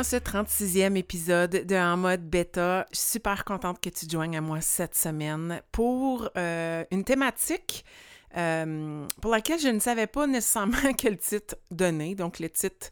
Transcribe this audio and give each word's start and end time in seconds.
Dans 0.00 0.04
ce 0.04 0.16
36e 0.16 0.96
épisode 0.96 1.66
de 1.66 1.76
En 1.76 1.98
mode 1.98 2.22
bêta. 2.22 2.86
Super 2.90 3.44
contente 3.44 3.82
que 3.82 3.90
tu 3.90 4.06
te 4.06 4.12
joignes 4.12 4.34
à 4.34 4.40
moi 4.40 4.62
cette 4.62 4.94
semaine 4.94 5.60
pour 5.72 6.30
euh, 6.38 6.84
une 6.90 7.04
thématique 7.04 7.84
euh, 8.34 9.06
pour 9.20 9.30
laquelle 9.30 9.60
je 9.60 9.68
ne 9.68 9.78
savais 9.78 10.06
pas 10.06 10.26
nécessairement 10.26 10.78
quel 10.96 11.18
titre 11.18 11.54
donner. 11.70 12.14
Donc, 12.14 12.38
le 12.38 12.48
titre 12.48 12.88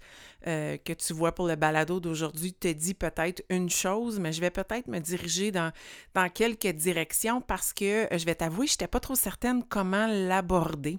euh, 0.46 0.76
que 0.76 0.92
tu 0.92 1.14
vois 1.14 1.34
pour 1.34 1.48
le 1.48 1.56
balado 1.56 1.98
d'aujourd'hui 1.98 2.52
te 2.52 2.68
dit 2.68 2.92
peut-être 2.92 3.42
une 3.48 3.70
chose, 3.70 4.20
mais 4.20 4.34
je 4.34 4.42
vais 4.42 4.50
peut-être 4.50 4.86
me 4.86 4.98
diriger 4.98 5.50
dans, 5.50 5.72
dans 6.12 6.28
quelques 6.28 6.74
directions 6.74 7.40
parce 7.40 7.72
que 7.72 8.06
je 8.12 8.24
vais 8.26 8.34
t'avouer, 8.34 8.66
je 8.66 8.74
n'étais 8.74 8.86
pas 8.86 9.00
trop 9.00 9.14
certaine 9.14 9.64
comment 9.64 10.08
l'aborder. 10.08 10.98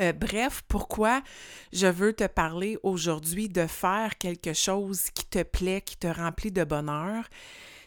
Euh, 0.00 0.12
bref, 0.12 0.62
pourquoi 0.68 1.22
je 1.72 1.86
veux 1.86 2.12
te 2.12 2.26
parler 2.26 2.78
aujourd'hui 2.82 3.48
de 3.48 3.66
faire 3.66 4.18
quelque 4.18 4.52
chose 4.52 5.10
qui 5.10 5.26
te 5.26 5.42
plaît, 5.42 5.80
qui 5.80 5.96
te 5.96 6.06
remplit 6.06 6.52
de 6.52 6.64
bonheur, 6.64 7.24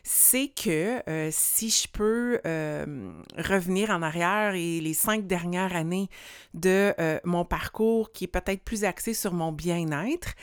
c'est 0.04 0.48
que 0.48 1.08
euh, 1.10 1.30
si 1.32 1.70
je 1.70 1.88
peux 1.88 2.40
euh, 2.46 3.12
revenir 3.38 3.92
en 3.92 4.02
arrière 4.02 4.56
et 4.56 4.82
les 4.82 4.94
cinq 4.94 5.28
dernières 5.28 5.76
années 5.76 6.10
de 6.54 6.94
mon 7.24 7.46
parcours 7.46 8.12
qui 8.12 8.26
est 8.26 8.28
peut-être 8.28 8.64
plus 8.64 8.84
axé 8.84 9.14
sur 9.14 9.34
mon 9.34 9.52
bien-être, 9.52 10.34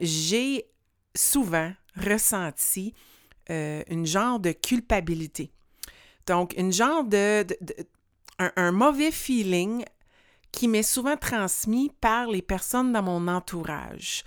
j'ai 0.00 0.66
souvent 1.14 1.72
ressenti 1.96 2.92
une 3.48 4.06
genre 4.06 4.38
de 4.38 4.52
culpabilité. 4.52 5.50
Donc, 6.26 6.54
une 6.56 6.72
genre 6.72 7.04
de, 7.04 7.46
un, 8.38 8.72
mauvais 8.72 9.10
feeling 9.10 9.84
qui 10.54 10.68
m'est 10.68 10.84
souvent 10.84 11.16
transmis 11.16 11.90
par 12.00 12.28
les 12.28 12.42
personnes 12.42 12.92
dans 12.92 13.02
mon 13.02 13.26
entourage. 13.28 14.22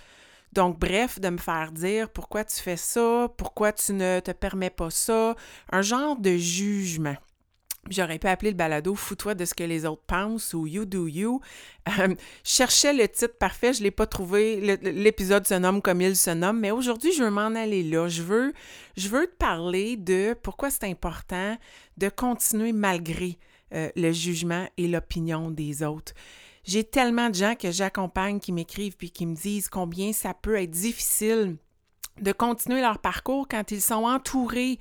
Donc, 0.52 0.78
bref, 0.78 1.20
de 1.20 1.30
me 1.30 1.38
faire 1.38 1.72
dire 1.72 2.10
pourquoi 2.10 2.44
tu 2.44 2.56
fais 2.56 2.76
ça, 2.76 3.28
pourquoi 3.36 3.72
tu 3.72 3.92
ne 3.94 4.20
te 4.20 4.32
permets 4.32 4.70
pas 4.70 4.90
ça, 4.90 5.34
un 5.72 5.82
genre 5.82 6.16
de 6.16 6.36
jugement. 6.36 7.16
J'aurais 7.90 8.18
pu 8.18 8.26
appeler 8.26 8.50
le 8.50 8.56
balado 8.56 8.94
Fous-toi 8.94 9.34
de 9.34 9.46
ce 9.46 9.54
que 9.54 9.64
les 9.64 9.86
autres 9.86 10.02
pensent 10.06 10.52
ou 10.52 10.66
You 10.66 10.84
Do 10.84 11.06
You. 11.06 11.40
Euh, 11.98 12.14
cherchais 12.44 12.92
le 12.92 13.08
titre 13.08 13.38
parfait, 13.38 13.72
je 13.72 13.78
ne 13.78 13.84
l'ai 13.84 13.90
pas 13.90 14.06
trouvé. 14.06 14.76
L'épisode 14.82 15.46
se 15.46 15.54
nomme 15.54 15.80
comme 15.80 16.02
il 16.02 16.14
se 16.14 16.30
nomme, 16.30 16.60
mais 16.60 16.70
aujourd'hui, 16.70 17.12
je 17.12 17.24
veux 17.24 17.30
m'en 17.30 17.54
aller 17.54 17.82
là. 17.82 18.08
Je 18.08 18.22
veux, 18.22 18.52
je 18.98 19.08
veux 19.08 19.26
te 19.26 19.36
parler 19.36 19.96
de 19.96 20.34
pourquoi 20.42 20.70
c'est 20.70 20.84
important 20.84 21.56
de 21.96 22.08
continuer 22.10 22.72
malgré 22.72 23.38
euh, 23.74 23.90
le 23.96 24.12
jugement 24.12 24.66
et 24.76 24.88
l'opinion 24.88 25.50
des 25.50 25.82
autres. 25.82 26.12
J'ai 26.64 26.84
tellement 26.84 27.30
de 27.30 27.34
gens 27.34 27.54
que 27.54 27.70
j'accompagne 27.70 28.40
qui 28.40 28.52
m'écrivent 28.52 28.96
puis 28.96 29.10
qui 29.10 29.26
me 29.26 29.34
disent 29.34 29.68
combien 29.68 30.12
ça 30.12 30.34
peut 30.34 30.56
être 30.56 30.70
difficile 30.70 31.56
de 32.20 32.32
continuer 32.32 32.80
leur 32.80 32.98
parcours 32.98 33.46
quand 33.48 33.70
ils 33.70 33.80
sont 33.80 34.04
entourés 34.04 34.78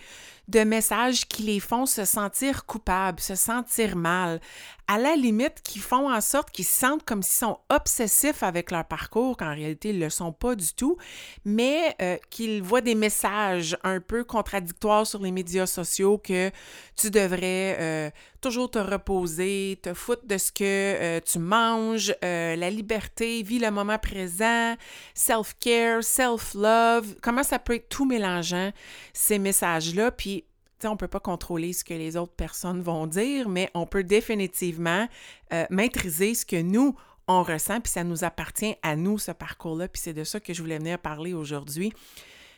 de 0.48 0.62
messages 0.62 1.28
qui 1.28 1.44
les 1.44 1.60
font 1.60 1.86
se 1.86 2.06
sentir 2.06 2.66
coupables, 2.66 3.20
se 3.20 3.36
sentir 3.36 3.96
mal, 3.96 4.42
à 4.88 4.98
la 4.98 5.16
limite 5.16 5.62
qui 5.64 5.80
font 5.80 6.10
en 6.12 6.22
sorte 6.22 6.52
qu'ils 6.52 6.66
se 6.66 6.80
sentent 6.80 7.04
comme 7.04 7.22
s'ils 7.22 7.46
sont 7.46 7.60
obsessifs 7.70 8.42
avec 8.42 8.72
leur 8.72 8.86
parcours, 8.86 9.36
qu'en 9.36 9.54
réalité 9.54 9.90
ils 9.90 10.00
ne 10.00 10.06
le 10.06 10.10
sont 10.10 10.32
pas 10.32 10.56
du 10.56 10.74
tout, 10.74 10.98
mais 11.44 11.96
euh, 12.02 12.18
qu'ils 12.30 12.64
voient 12.64 12.82
des 12.82 12.96
messages 12.96 13.78
un 13.84 14.00
peu 14.00 14.24
contradictoires 14.24 15.06
sur 15.06 15.22
les 15.22 15.32
médias 15.32 15.66
sociaux 15.66 16.18
que 16.18 16.52
tu 16.96 17.12
devrais 17.12 17.78
euh, 17.80 18.10
toujours 18.40 18.72
te 18.72 18.80
reposer, 18.80 19.78
te 19.82 19.94
foutre 19.94 20.26
de 20.26 20.38
ce 20.38 20.52
que 20.52 20.64
euh, 20.64 21.20
tu 21.20 21.40
manges, 21.40 22.16
la 22.22 22.70
liberté, 22.70 23.44
vis 23.44 23.60
le 23.60 23.72
moment 23.72 23.98
présent, 23.98 24.76
self-care, 25.14 26.04
self-love, 26.04 27.16
comment 27.22 27.44
ça 27.44 27.60
peut 27.60 27.76
être 27.76 27.90
tout 27.90 28.06
mélangeant, 28.06 28.72
ces 29.14 29.40
messages-là, 29.40 30.12
puis 30.12 30.46
on 30.86 30.92
ne 30.92 30.96
peut 30.96 31.08
pas 31.08 31.20
contrôler 31.20 31.74
ce 31.74 31.84
que 31.84 31.94
les 31.94 32.18
autres 32.18 32.34
personnes 32.34 32.82
vont 32.82 33.08
dire, 33.08 33.50
mais 33.50 33.70
on 33.74 33.86
peut 33.86 34.04
définitivement 34.04 35.08
euh, 35.54 35.66
maîtriser 35.70 36.36
ce 36.36 36.46
que 36.46 36.62
nous, 36.62 36.96
on 37.28 37.44
ressent, 37.44 37.82
puis 37.82 37.92
ça 37.92 38.04
nous 38.04 38.24
appartient 38.24 38.76
à 38.84 38.96
nous, 38.96 39.18
ce 39.18 39.32
parcours-là, 39.32 39.88
puis 39.88 40.02
c'est 40.02 40.14
de 40.14 40.24
ça 40.24 40.40
que 40.40 40.54
je 40.54 40.62
voulais 40.62 40.78
venir 40.78 41.00
parler 41.00 41.34
aujourd'hui. 41.34 41.92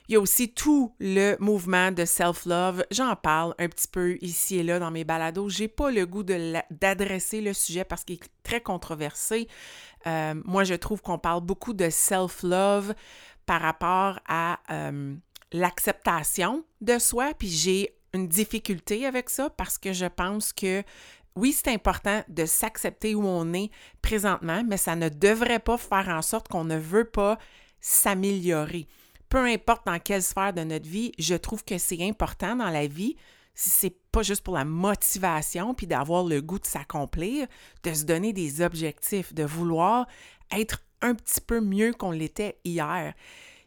Il 0.09 0.13
y 0.13 0.15
a 0.15 0.19
aussi 0.19 0.51
tout 0.51 0.95
le 0.99 1.35
mouvement 1.39 1.91
de 1.91 2.03
self-love. 2.03 2.83
J'en 2.89 3.15
parle 3.15 3.53
un 3.59 3.67
petit 3.67 3.87
peu 3.87 4.17
ici 4.21 4.57
et 4.57 4.63
là 4.63 4.79
dans 4.79 4.89
mes 4.89 5.03
balados. 5.03 5.49
J'ai 5.49 5.67
pas 5.67 5.91
le 5.91 6.07
goût 6.07 6.23
d'adresser 6.23 7.41
le 7.41 7.53
sujet 7.53 7.83
parce 7.83 8.03
qu'il 8.03 8.15
est 8.15 8.29
très 8.41 8.59
controversé. 8.59 9.47
Euh, 10.07 10.33
moi, 10.45 10.63
je 10.63 10.73
trouve 10.73 11.03
qu'on 11.03 11.19
parle 11.19 11.41
beaucoup 11.41 11.73
de 11.73 11.91
self-love 11.91 12.95
par 13.45 13.61
rapport 13.61 14.19
à 14.27 14.59
euh, 14.71 15.13
l'acceptation 15.51 16.63
de 16.81 16.97
soi. 16.97 17.33
Puis 17.37 17.49
j'ai 17.49 17.93
une 18.13 18.27
difficulté 18.27 19.05
avec 19.05 19.29
ça 19.29 19.49
parce 19.49 19.77
que 19.77 19.93
je 19.93 20.05
pense 20.05 20.53
que 20.53 20.83
oui, 21.35 21.53
c'est 21.53 21.71
important 21.71 22.23
de 22.27 22.45
s'accepter 22.45 23.15
où 23.15 23.25
on 23.25 23.53
est 23.53 23.71
présentement, 24.01 24.63
mais 24.67 24.77
ça 24.77 24.95
ne 24.95 25.09
devrait 25.09 25.59
pas 25.59 25.77
faire 25.77 26.09
en 26.09 26.21
sorte 26.21 26.47
qu'on 26.47 26.65
ne 26.65 26.77
veut 26.77 27.05
pas 27.05 27.37
s'améliorer. 27.79 28.87
Peu 29.29 29.45
importe 29.45 29.85
dans 29.85 29.99
quelle 29.99 30.23
sphère 30.23 30.53
de 30.53 30.63
notre 30.63 30.89
vie, 30.89 31.11
je 31.19 31.35
trouve 31.35 31.63
que 31.63 31.77
c'est 31.77 32.01
important 32.01 32.55
dans 32.55 32.69
la 32.69 32.87
vie, 32.87 33.15
si 33.53 33.69
c'est 33.69 33.95
pas 34.11 34.23
juste 34.23 34.41
pour 34.41 34.55
la 34.55 34.65
motivation 34.65 35.73
puis 35.73 35.85
d'avoir 35.85 36.23
le 36.23 36.41
goût 36.41 36.59
de 36.59 36.65
s'accomplir, 36.65 37.47
de 37.83 37.93
se 37.93 38.03
donner 38.03 38.33
des 38.33 38.61
objectifs, 38.61 39.33
de 39.33 39.43
vouloir 39.43 40.07
être 40.51 40.81
un 41.01 41.13
petit 41.13 41.41
peu 41.41 41.61
mieux 41.61 41.93
qu'on 41.93 42.11
l'était 42.11 42.57
hier. 42.65 43.13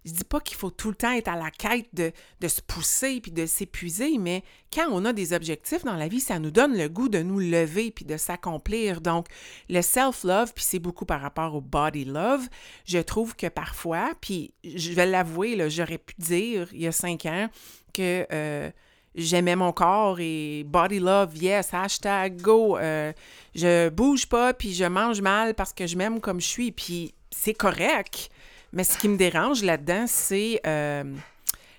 Je 0.05 0.13
dis 0.13 0.25
pas 0.25 0.41
qu'il 0.41 0.57
faut 0.57 0.71
tout 0.71 0.89
le 0.89 0.97
temps 0.97 1.13
être 1.13 1.29
à 1.29 1.37
la 1.37 1.51
quête 1.51 1.87
de, 1.93 2.13
se 2.49 2.61
pousser 2.61 3.21
puis 3.21 3.31
de 3.31 3.47
s'épuiser, 3.47 4.19
mais 4.19 4.43
quand 4.73 4.89
on 4.91 5.05
a 5.05 5.13
des 5.13 5.33
objectifs 5.33 5.85
dans 5.85 5.95
la 5.95 6.09
vie, 6.09 6.21
ça 6.21 6.39
nous 6.39 6.51
donne 6.51 6.77
le 6.77 6.89
goût 6.89 7.09
de 7.09 7.21
nous 7.23 7.39
lever 7.39 7.93
puis 7.93 8.05
de 8.05 8.17
s'accomplir. 8.17 9.01
Donc, 9.01 9.27
le 9.69 9.81
self-love, 9.81 10.53
puis 10.55 10.65
c'est 10.65 10.81
beaucoup 10.81 11.05
par 11.05 11.21
rapport 11.21 11.55
au 11.55 11.61
body 11.61 12.05
love, 12.05 12.49
je 12.85 12.99
trouve 12.99 13.37
que 13.37 13.47
parfois, 13.47 14.13
puis 14.21 14.55
je 14.65 14.93
vais 14.93 15.07
l'avouer, 15.07 15.71
j'aurais 15.71 15.99
pu 15.99 16.15
dire 16.19 16.69
il 16.73 16.83
y 16.83 16.87
a 16.89 16.93
cinq 16.93 17.27
ans 17.27 17.49
que 17.95 18.27
euh, 18.33 18.71
j'aimais 19.15 19.57
mon 19.57 19.73
corps 19.73 20.19
et 20.21 20.65
body 20.65 20.99
love, 20.99 21.37
yes, 21.37 21.73
hashtag 21.73 22.41
go. 22.41 22.77
Euh, 22.77 23.13
je 23.55 23.89
bouge 23.89 24.27
pas 24.27 24.55
puis 24.55 24.75
je 24.75 24.85
mange 24.85 25.21
mal 25.21 25.55
parce 25.55 25.73
que 25.73 25.87
je 25.87 25.97
m'aime 25.97 26.21
comme 26.21 26.41
je 26.41 26.49
suis, 26.49 26.73
puis 26.73 27.15
c'est 27.31 27.55
correct. 27.55 28.31
Mais 28.73 28.85
ce 28.85 28.97
qui 28.97 29.09
me 29.09 29.17
dérange 29.17 29.63
là-dedans, 29.63 30.07
c'est 30.07 30.61
euh, 30.67 31.05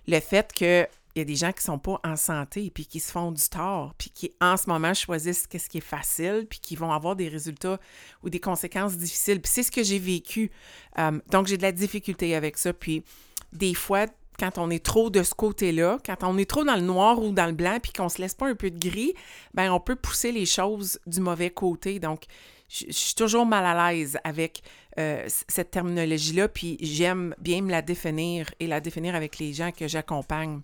le 0.08 0.20
fait 0.20 0.54
qu'il 0.54 0.88
y 1.16 1.22
a 1.22 1.26
des 1.26 1.36
gens 1.36 1.52
qui 1.52 1.64
sont 1.64 1.80
pas 1.80 2.00
en 2.04 2.16
santé, 2.16 2.72
puis 2.74 2.86
qui 2.86 3.00
se 3.00 3.12
font 3.12 3.32
du 3.32 3.42
tort, 3.50 3.94
puis 3.98 4.12
qui 4.12 4.32
en 4.40 4.58
ce 4.58 4.70
moment 4.70 4.94
choisissent 4.94 5.48
ce 5.52 5.70
qui 5.70 5.78
est 5.78 5.82
facile, 5.82 6.46
puis 6.50 6.60
qui 6.60 6.76
vont 6.76 6.92
avoir 6.92 7.16
des 7.16 7.30
résultats 7.30 7.80
ou 8.22 8.30
des 8.30 8.40
conséquences 8.40 8.96
difficiles. 8.96 9.42
Puis 9.42 9.52
c'est 9.52 9.64
ce 9.64 9.72
que 9.72 9.84
j'ai 9.84 10.00
vécu. 10.00 10.52
Euh, 11.00 11.20
donc 11.32 11.48
j'ai 11.48 11.58
de 11.58 11.64
la 11.64 11.72
difficulté 11.72 12.36
avec 12.36 12.58
ça. 12.58 12.74
Puis 12.74 13.04
des 13.52 13.74
fois, 13.74 14.06
quand 14.40 14.58
on 14.58 14.70
est 14.70 14.84
trop 14.84 15.10
de 15.10 15.24
ce 15.24 15.34
côté-là, 15.34 16.00
quand 16.06 16.18
on 16.24 16.38
est 16.38 16.50
trop 16.50 16.64
dans 16.64 16.76
le 16.76 16.82
noir 16.82 17.22
ou 17.22 17.32
dans 17.32 17.46
le 17.46 17.54
blanc, 17.54 17.78
puis 17.82 17.92
qu'on 17.92 18.10
se 18.10 18.22
laisse 18.22 18.34
pas 18.34 18.48
un 18.48 18.56
peu 18.56 18.72
de 18.72 18.80
gris, 18.80 19.14
ben 19.54 19.72
on 19.72 19.80
peut 19.80 19.96
pousser 19.96 20.32
les 20.32 20.46
choses 20.46 21.00
du 21.06 21.20
mauvais 21.20 21.50
côté. 21.50 22.00
Donc, 22.00 22.24
je, 22.70 22.86
suis 22.92 23.16
toujours 23.16 23.46
mal 23.46 23.66
à 23.66 23.92
l'aise 23.92 24.18
avec 24.24 24.62
euh, 24.98 25.26
cette 25.28 25.72
terminologie-là, 25.72 26.48
puis 26.48 26.78
j'aime 26.82 27.36
bien 27.40 27.62
me 27.62 27.72
la 27.72 27.82
définir 27.82 28.50
et 28.60 28.68
la 28.68 28.80
définir 28.80 29.16
avec 29.16 29.38
les 29.40 29.54
gens 29.54 29.72
que 29.72 29.88
j'accompagne. 29.88 30.62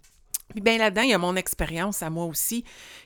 Puis 0.49 0.61
bien 0.61 0.79
là-dedans, 0.79 1.03
il 1.03 1.09
y 1.09 1.13
a 1.13 1.19
mon 1.19 1.35
expérience 1.35 2.01
à 2.01 2.09
moi 2.09 2.25
aussi 2.25 2.63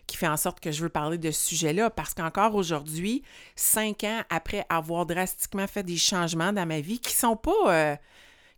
qui 0.08 0.16
fait 0.16 0.28
en 0.28 0.38
sorte 0.38 0.62
que 0.62 0.72
je 0.72 0.82
veux 0.82 0.90
parler 0.90 1.18
de 1.18 1.30
ce 1.30 1.50
sujet-là 1.50 1.90
parce 1.90 2.14
qu'encore 2.14 2.56
aujourd'hui, 2.56 3.22
cinq 3.58 4.06
ans 4.06 4.22
après 4.30 4.66
avoir 4.70 5.06
drastiquement 5.06 5.68
fait 5.68 5.84
des 5.84 5.98
changements 5.98 6.54
dans 6.54 6.66
ma 6.66 6.80
vie 6.80 7.00
qui 7.00 7.14
sont 7.14 7.36
pas... 7.36 7.52
Euh, 7.68 7.96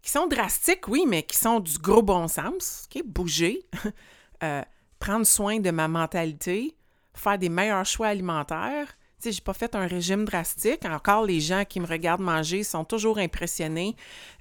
qui 0.06 0.12
sont 0.12 0.28
drastiques, 0.28 0.88
oui, 0.88 1.06
mais 1.08 1.24
qui 1.24 1.38
sont 1.38 1.60
du 1.60 1.78
gros 1.78 2.04
bon 2.04 2.28
sens? 2.28 2.88
Bouger, 3.06 3.66
euh, 4.44 4.62
prendre 5.00 5.26
soin 5.26 5.60
de 5.60 5.72
ma 5.72 5.88
mentalité, 5.88 6.76
faire 7.14 7.38
des 7.38 7.50
meilleurs 7.50 7.86
choix 7.86 8.08
alimentaires, 8.08 8.96
sais, 9.26 9.32
j'ai 9.32 9.42
pas 9.42 9.54
fait 9.54 9.76
un 9.76 9.88
régime 9.88 10.26
drastique. 10.26 10.86
Encore, 10.86 11.26
les 11.26 11.40
gens 11.40 11.66
qui 11.66 11.80
me 11.80 11.88
regardent 11.88 12.22
manger 12.22 12.64
sont 12.64 12.84
toujours 12.84 13.18
impressionnés 13.18 13.96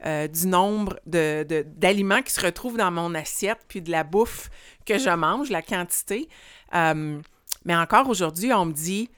euh, 0.04 0.28
du 0.28 0.46
nombre 0.46 1.00
d'aliments 1.06 2.22
qui 2.22 2.32
se 2.32 2.40
retrouvent 2.40 2.76
dans 2.76 2.90
mon 2.90 3.14
assiette, 3.14 3.60
puis 3.68 3.80
de 3.80 3.90
la 3.90 4.04
bouffe 4.04 4.50
que 4.84 4.98
je 4.98 5.10
mange, 5.10 5.50
la 5.50 5.62
quantité. 5.62 6.28
Euh, 6.74 7.20
mais 7.64 7.76
encore 7.76 8.08
aujourd'hui, 8.08 8.52
on 8.52 8.66
me 8.66 8.72
dit 8.72 9.08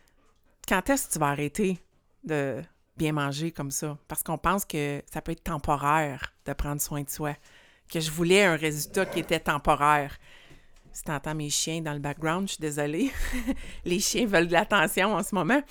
quand 0.68 0.88
est-ce 0.90 1.08
que 1.08 1.12
tu 1.14 1.18
vas 1.18 1.28
arrêter 1.28 1.78
de 2.24 2.62
bien 2.96 3.12
manger 3.12 3.52
comme 3.52 3.70
ça? 3.70 3.98
Parce 4.08 4.22
qu'on 4.22 4.38
pense 4.38 4.64
que 4.64 5.02
ça 5.12 5.20
peut 5.20 5.32
être 5.32 5.44
temporaire 5.44 6.32
de 6.46 6.52
prendre 6.52 6.80
soin 6.80 7.02
de 7.02 7.10
soi. 7.10 7.34
Que 7.90 8.00
je 8.00 8.10
voulais 8.10 8.44
un 8.44 8.56
résultat 8.56 9.06
qui 9.06 9.20
était 9.20 9.40
temporaire. 9.40 10.16
Si 10.92 11.04
tu 11.04 11.10
entends 11.10 11.34
mes 11.34 11.50
chiens 11.50 11.80
dans 11.82 11.92
le 11.92 11.98
background, 11.98 12.48
je 12.48 12.54
suis 12.54 12.60
désolée. 12.60 13.12
Les 13.84 14.00
chiens 14.00 14.26
veulent 14.26 14.48
de 14.48 14.52
l'attention 14.52 15.14
en 15.14 15.22
ce 15.22 15.34
moment. 15.34 15.62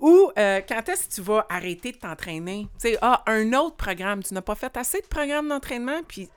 Ou 0.00 0.30
euh, 0.38 0.60
quand 0.66 0.88
est-ce 0.88 1.08
que 1.08 1.14
tu 1.14 1.20
vas 1.22 1.46
arrêter 1.48 1.92
de 1.92 1.98
t'entraîner? 1.98 2.68
Tu 2.80 2.90
sais, 2.90 2.98
ah, 3.02 3.22
un 3.26 3.52
autre 3.52 3.76
programme. 3.76 4.22
Tu 4.22 4.34
n'as 4.34 4.42
pas 4.42 4.54
fait 4.54 4.76
assez 4.76 5.00
de 5.00 5.06
programmes 5.06 5.48
d'entraînement, 5.48 6.02
puis 6.06 6.28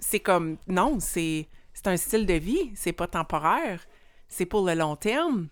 c'est 0.00 0.20
comme, 0.20 0.56
non, 0.66 0.98
c'est 1.00 1.48
un 1.84 1.96
style 1.96 2.26
de 2.26 2.34
vie, 2.34 2.72
c'est 2.74 2.92
pas 2.92 3.06
temporaire, 3.06 3.80
c'est 4.28 4.46
pour 4.46 4.66
le 4.66 4.74
long 4.74 4.96
terme. 4.96 5.48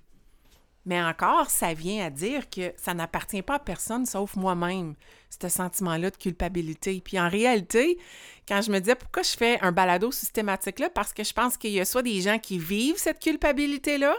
Mais 0.89 1.03
encore, 1.03 1.51
ça 1.51 1.75
vient 1.75 2.07
à 2.07 2.09
dire 2.09 2.49
que 2.49 2.73
ça 2.79 2.95
n'appartient 2.95 3.43
pas 3.43 3.57
à 3.57 3.59
personne 3.59 4.07
sauf 4.07 4.37
moi-même, 4.37 4.95
ce 5.29 5.51
sentiment-là 5.51 6.11
de 6.11 6.17
culpabilité. 6.17 7.03
Puis 7.05 7.21
en 7.21 7.29
réalité, 7.29 7.99
quand 8.49 8.63
je 8.63 8.73
me 8.73 8.79
disais 8.79 8.95
pourquoi 8.95 9.23
je 9.23 9.37
fais 9.37 9.61
un 9.61 9.71
balado 9.71 10.11
systématique-là, 10.11 10.89
parce 10.89 11.13
que 11.13 11.23
je 11.25 11.35
pense 11.35 11.59
qu'il 11.59 11.73
y 11.73 11.81
a 11.81 11.85
soit 11.85 12.01
des 12.01 12.23
gens 12.23 12.39
qui 12.39 12.59
vivent 12.59 12.97
cette 12.97 13.21
culpabilité-là, 13.21 14.17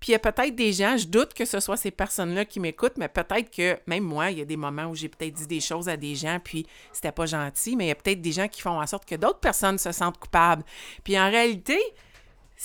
puis 0.00 0.10
il 0.10 0.12
y 0.14 0.16
a 0.16 0.18
peut-être 0.18 0.56
des 0.56 0.72
gens, 0.72 0.96
je 0.96 1.06
doute 1.06 1.32
que 1.32 1.44
ce 1.44 1.60
soit 1.60 1.76
ces 1.76 1.92
personnes-là 1.92 2.44
qui 2.44 2.58
m'écoutent, 2.58 2.98
mais 2.98 3.08
peut-être 3.08 3.48
que 3.48 3.78
même 3.86 4.02
moi, 4.02 4.32
il 4.32 4.38
y 4.38 4.42
a 4.42 4.44
des 4.44 4.56
moments 4.56 4.86
où 4.86 4.96
j'ai 4.96 5.08
peut-être 5.08 5.34
dit 5.34 5.46
des 5.46 5.60
choses 5.60 5.88
à 5.88 5.96
des 5.96 6.16
gens, 6.16 6.40
puis 6.42 6.66
c'était 6.92 7.12
pas 7.12 7.26
gentil, 7.26 7.76
mais 7.76 7.84
il 7.84 7.88
y 7.88 7.92
a 7.92 7.94
peut-être 7.94 8.20
des 8.20 8.32
gens 8.32 8.48
qui 8.48 8.62
font 8.62 8.80
en 8.80 8.86
sorte 8.88 9.04
que 9.04 9.14
d'autres 9.14 9.38
personnes 9.38 9.78
se 9.78 9.92
sentent 9.92 10.18
coupables. 10.18 10.64
Puis 11.04 11.16
en 11.16 11.30
réalité, 11.30 11.78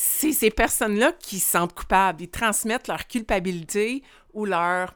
c'est 0.02 0.32
ces 0.32 0.50
personnes-là 0.50 1.12
qui 1.12 1.40
se 1.40 1.52
sentent 1.52 1.74
coupables. 1.74 2.22
Ils 2.22 2.30
transmettent 2.30 2.88
leur 2.88 3.06
culpabilité 3.06 4.02
ou 4.34 4.46
leur, 4.46 4.96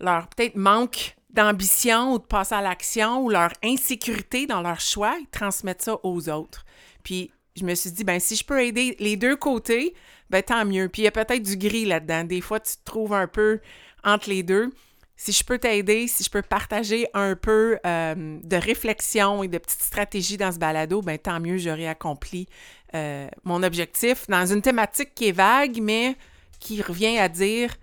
leur 0.00 0.28
peut-être 0.28 0.56
manque 0.56 1.16
d'ambition 1.28 2.14
ou 2.14 2.18
de 2.18 2.24
passer 2.24 2.54
à 2.54 2.62
l'action 2.62 3.20
ou 3.20 3.28
leur 3.28 3.50
insécurité 3.62 4.46
dans 4.46 4.62
leur 4.62 4.80
choix, 4.80 5.14
ils 5.20 5.26
transmettent 5.26 5.82
ça 5.82 5.98
aux 6.04 6.30
autres. 6.30 6.64
Puis 7.02 7.32
je 7.54 7.66
me 7.66 7.74
suis 7.74 7.92
dit, 7.92 8.02
ben 8.02 8.18
si 8.18 8.34
je 8.34 8.44
peux 8.44 8.64
aider 8.64 8.96
les 8.98 9.16
deux 9.16 9.36
côtés, 9.36 9.92
ben 10.30 10.42
tant 10.42 10.64
mieux. 10.64 10.88
Puis 10.88 11.02
il 11.02 11.04
y 11.04 11.08
a 11.08 11.12
peut-être 11.12 11.42
du 11.42 11.58
gris 11.58 11.84
là-dedans. 11.84 12.24
Des 12.24 12.40
fois, 12.40 12.60
tu 12.60 12.76
te 12.78 12.84
trouves 12.84 13.12
un 13.12 13.26
peu 13.26 13.60
entre 14.04 14.30
les 14.30 14.42
deux. 14.42 14.70
Si 15.16 15.32
je 15.32 15.44
peux 15.44 15.58
t'aider, 15.58 16.08
si 16.08 16.24
je 16.24 16.30
peux 16.30 16.42
partager 16.42 17.06
un 17.12 17.36
peu 17.36 17.78
euh, 17.84 18.38
de 18.42 18.56
réflexion 18.56 19.42
et 19.42 19.48
de 19.48 19.58
petites 19.58 19.82
stratégies 19.82 20.38
dans 20.38 20.50
ce 20.50 20.58
balado, 20.58 21.02
ben 21.02 21.18
tant 21.18 21.40
mieux, 21.40 21.58
j'aurai 21.58 21.86
accompli 21.86 22.48
euh, 22.94 23.28
mon 23.42 23.62
objectif 23.62 24.26
dans 24.28 24.46
une 24.46 24.62
thématique 24.62 25.14
qui 25.14 25.28
est 25.28 25.32
vague, 25.32 25.80
mais 25.80 26.16
qui 26.60 26.80
revient 26.80 27.18
à 27.18 27.28
dire 27.28 27.74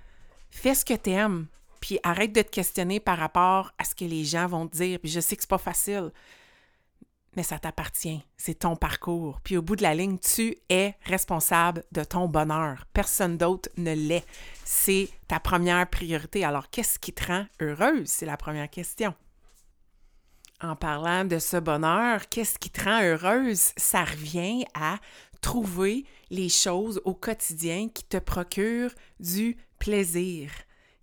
fais 0.49 0.75
ce 0.75 0.85
que 0.85 0.93
tu 0.93 1.11
aimes, 1.11 1.47
puis 1.79 1.99
arrête 2.03 2.33
de 2.33 2.41
te 2.41 2.49
questionner 2.49 2.99
par 2.99 3.17
rapport 3.17 3.71
à 3.77 3.83
ce 3.83 3.95
que 3.95 4.05
les 4.05 4.23
gens 4.23 4.47
vont 4.47 4.67
te 4.67 4.77
dire. 4.77 4.99
Puis 4.99 5.11
je 5.11 5.19
sais 5.19 5.35
que 5.35 5.41
c'est 5.41 5.49
pas 5.49 5.57
facile, 5.57 6.11
mais 7.35 7.43
ça 7.43 7.57
t'appartient. 7.59 8.21
C'est 8.37 8.59
ton 8.59 8.75
parcours. 8.75 9.39
Puis 9.41 9.57
au 9.57 9.61
bout 9.61 9.75
de 9.75 9.83
la 9.83 9.95
ligne, 9.95 10.17
tu 10.17 10.57
es 10.69 10.95
responsable 11.03 11.83
de 11.91 12.03
ton 12.03 12.27
bonheur. 12.27 12.85
Personne 12.93 13.37
d'autre 13.37 13.69
ne 13.77 13.93
l'est. 13.93 14.25
C'est 14.65 15.09
ta 15.27 15.39
première 15.39 15.89
priorité. 15.89 16.43
Alors, 16.43 16.69
qu'est-ce 16.69 16.99
qui 16.99 17.13
te 17.13 17.25
rend 17.25 17.45
heureuse? 17.59 18.07
C'est 18.07 18.25
la 18.25 18.37
première 18.37 18.69
question. 18.69 19.13
En 20.63 20.75
parlant 20.75 21.25
de 21.25 21.39
ce 21.39 21.57
bonheur, 21.57 22.29
qu'est-ce 22.29 22.59
qui 22.59 22.69
te 22.69 22.83
rend 22.83 23.01
heureuse? 23.01 23.71
Ça 23.77 24.03
revient 24.03 24.63
à 24.75 24.99
trouver 25.41 26.05
les 26.29 26.49
choses 26.49 27.01
au 27.03 27.15
quotidien 27.15 27.89
qui 27.89 28.03
te 28.03 28.17
procurent 28.17 28.93
du 29.19 29.57
plaisir, 29.79 30.51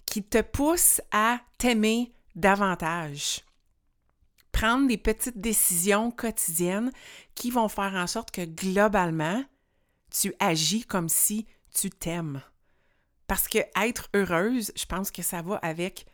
qui 0.06 0.22
te 0.22 0.42
poussent 0.42 1.02
à 1.10 1.40
t'aimer 1.58 2.12
davantage. 2.36 3.42
Prendre 4.52 4.86
des 4.86 4.96
petites 4.96 5.40
décisions 5.40 6.12
quotidiennes 6.12 6.92
qui 7.34 7.50
vont 7.50 7.68
faire 7.68 7.94
en 7.94 8.06
sorte 8.06 8.30
que 8.30 8.44
globalement, 8.44 9.44
tu 10.08 10.34
agis 10.38 10.84
comme 10.84 11.08
si 11.08 11.46
tu 11.74 11.90
t'aimes. 11.90 12.42
Parce 13.26 13.48
que 13.48 13.58
être 13.76 14.08
heureuse, 14.14 14.72
je 14.76 14.86
pense 14.86 15.10
que 15.10 15.22
ça 15.22 15.42
va 15.42 15.56
avec 15.56 16.06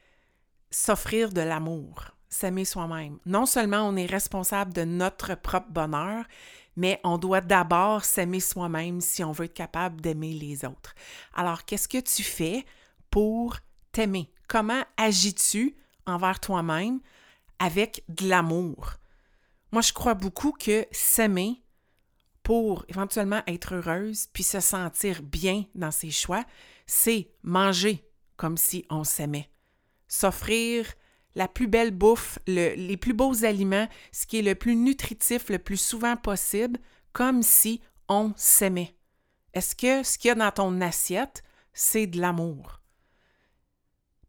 s'offrir 0.71 1.31
de 1.31 1.43
l'amour 1.43 2.15
s'aimer 2.35 2.65
soi-même. 2.65 3.19
Non 3.27 3.47
seulement 3.47 3.89
on 3.89 3.97
est 3.97 4.07
responsable 4.07 4.73
de 4.73 4.83
notre 4.85 5.35
propre 5.37 5.71
bonheur, 5.71 6.25
mais 6.77 7.01
on 7.05 7.17
doit 7.17 7.41
d'abord 7.41 8.05
s'aimer 8.05 8.41
soi-même 8.41 9.01
si 9.01 9.23
on 9.23 9.33
veut 9.33 9.45
être 9.45 9.55
capable 9.55 10.01
d'aimer 10.01 10.33
les 10.33 10.65
autres. 10.65 10.95
Alors, 11.35 11.65
qu'est-ce 11.65 11.89
que 11.89 12.01
tu 12.01 12.25
fais 12.25 12.65
pour 13.11 13.57
t'aimer? 13.93 14.33
Comment 14.49 14.83
agis-tu 14.97 15.77
envers 16.07 16.41
toi-même 16.41 17.01
avec 17.61 18.03
de 18.09 18.29
l'amour? 18.29 18.95
Moi, 19.71 19.83
je 19.83 19.93
crois 19.93 20.15
beaucoup 20.15 20.53
que 20.53 20.87
s'aimer 20.91 21.63
pour 22.43 22.85
éventuellement 22.89 23.43
être 23.47 23.75
heureuse 23.77 24.27
puis 24.33 24.43
se 24.43 24.61
sentir 24.61 25.23
bien 25.23 25.65
dans 25.75 25.93
ses 25.93 26.11
choix, 26.11 26.45
c'est 26.87 27.31
manger 27.43 28.05
comme 28.37 28.57
si 28.57 28.85
on 28.91 29.05
s'aimait. 29.05 29.49
S'offrir 30.09 30.87
la 31.35 31.49
plus 31.49 31.67
belle 31.67 31.91
bouffe, 31.91 32.39
les 32.47 32.97
plus 32.97 33.15
beaux 33.15 33.45
aliments, 33.45 33.89
ce 34.13 34.27
qui 34.27 34.39
est 34.39 34.43
le 34.43 34.55
plus 34.55 34.77
nutritif 34.77 35.49
le 35.49 35.59
plus 35.59 35.77
souvent 35.77 36.17
possible, 36.17 36.79
comme 37.13 37.43
si 37.43 37.81
on 38.09 38.33
s'aimait. 38.37 38.95
Est-ce 39.53 39.77
que 39.77 40.03
ce 40.03 40.19
qu'il 40.19 40.29
y 40.29 40.33
a 40.33 40.35
dans 40.35 40.51
ton 40.51 40.81
assiette, 40.81 41.43
c'est 41.73 42.07
de 42.07 42.21
l'amour? 42.21 42.81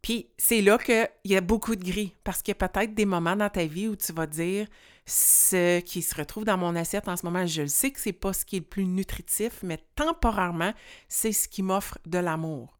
Puis 0.02 0.30
c'est 0.38 0.62
là 0.62 0.78
qu'il 0.78 1.08
y 1.24 1.36
a 1.36 1.40
beaucoup 1.40 1.74
de 1.74 1.84
gris, 1.84 2.14
parce 2.22 2.42
qu'il 2.42 2.54
y 2.58 2.62
a 2.62 2.68
peut-être 2.68 2.94
des 2.94 3.06
moments 3.06 3.34
dans 3.34 3.50
ta 3.50 3.66
vie 3.66 3.88
où 3.88 3.96
tu 3.96 4.12
vas 4.12 4.26
dire 4.26 4.68
ce 5.04 5.80
qui 5.80 6.02
se 6.02 6.14
retrouve 6.14 6.44
dans 6.44 6.58
mon 6.58 6.76
assiette 6.76 7.08
en 7.08 7.16
ce 7.16 7.26
moment, 7.26 7.46
je 7.46 7.62
le 7.62 7.68
sais 7.68 7.90
que 7.90 8.00
c'est 8.00 8.12
pas 8.12 8.32
ce 8.32 8.44
qui 8.44 8.56
est 8.56 8.60
le 8.60 8.66
plus 8.66 8.86
nutritif, 8.86 9.60
mais 9.62 9.78
temporairement, 9.94 10.72
c'est 11.08 11.32
ce 11.32 11.48
qui 11.48 11.62
m'offre 11.62 11.98
de 12.06 12.18
l'amour. 12.18 12.75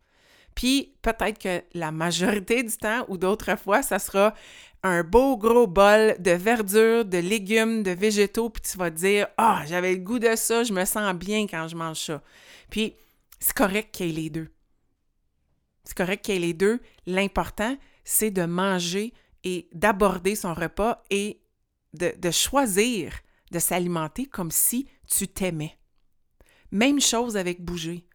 Puis 0.57 0.97
peut-être 1.03 1.39
que 1.39 1.63
la 1.75 1.93
majorité 1.93 2.65
du 2.65 2.77
temps 2.77 3.05
ou 3.09 3.19
d'autres 3.19 3.57
fois, 3.57 3.83
ça 3.83 4.01
sera 4.01 4.35
un 4.83 5.05
beau 5.05 5.37
gros 5.37 5.67
bol 5.67 6.17
de 6.19 6.31
verdure, 6.33 7.05
de 7.05 7.19
légumes, 7.19 7.83
de 7.83 7.93
végétaux, 7.93 8.51
puis 8.51 8.63
tu 8.63 8.77
vas 8.79 8.91
te 8.91 8.97
dire 8.97 9.29
Ah, 9.37 9.63
j'avais 9.67 9.93
le 9.93 10.01
goût 10.01 10.19
de 10.19 10.35
ça, 10.35 10.65
je 10.65 10.73
me 10.73 10.85
sens 10.85 11.15
bien 11.15 11.47
quand 11.47 11.69
je 11.69 11.77
mange 11.77 11.99
ça. 11.99 12.23
Puis 12.71 12.95
c'est 13.39 13.55
correct 13.55 13.95
qu'il 13.95 14.07
y 14.07 14.11
ait 14.11 14.23
les 14.23 14.31
deux. 14.31 14.49
C'est 15.85 15.97
correct 15.97 16.25
qu'il 16.25 16.35
y 16.35 16.39
ait 16.39 16.41
les 16.41 16.55
deux. 16.55 16.81
L'important, 17.07 17.77
c'est 18.03 18.31
de 18.31 18.45
manger 18.45 19.13
et 19.45 19.69
d'aborder 19.73 20.35
son 20.35 20.55
repas 20.55 21.05
et 21.11 21.41
de, 21.93 22.15
de 22.19 22.31
choisir 22.31 23.13
de 23.53 23.59
s'alimenter 23.59 24.25
comme 24.25 24.51
si 24.51 24.89
tu 25.07 25.29
t'aimais. 25.29 25.79
Même 26.73 27.01
chose 27.01 27.37
avec 27.37 27.63
bouger. 27.63 28.07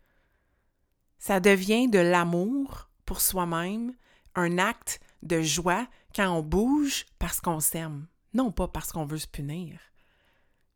Ça 1.21 1.39
devient 1.39 1.87
de 1.87 1.99
l'amour 1.99 2.89
pour 3.05 3.21
soi-même, 3.21 3.93
un 4.33 4.57
acte 4.57 4.99
de 5.21 5.39
joie 5.39 5.87
quand 6.15 6.35
on 6.35 6.41
bouge 6.41 7.05
parce 7.19 7.39
qu'on 7.39 7.59
s'aime, 7.59 8.07
non 8.33 8.51
pas 8.51 8.67
parce 8.67 8.91
qu'on 8.91 9.05
veut 9.05 9.19
se 9.19 9.27
punir. 9.27 9.79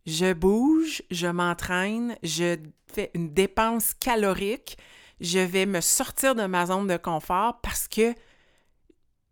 Je 0.05 0.33
bouge, 0.33 1.01
je 1.09 1.25
m'entraîne, 1.25 2.15
je 2.21 2.59
fais 2.93 3.09
une 3.15 3.33
dépense 3.33 3.95
calorique, 3.95 4.77
je 5.19 5.39
vais 5.39 5.65
me 5.65 5.81
sortir 5.81 6.35
de 6.35 6.45
ma 6.45 6.67
zone 6.67 6.85
de 6.85 6.97
confort 6.97 7.59
parce 7.61 7.87
que 7.87 8.13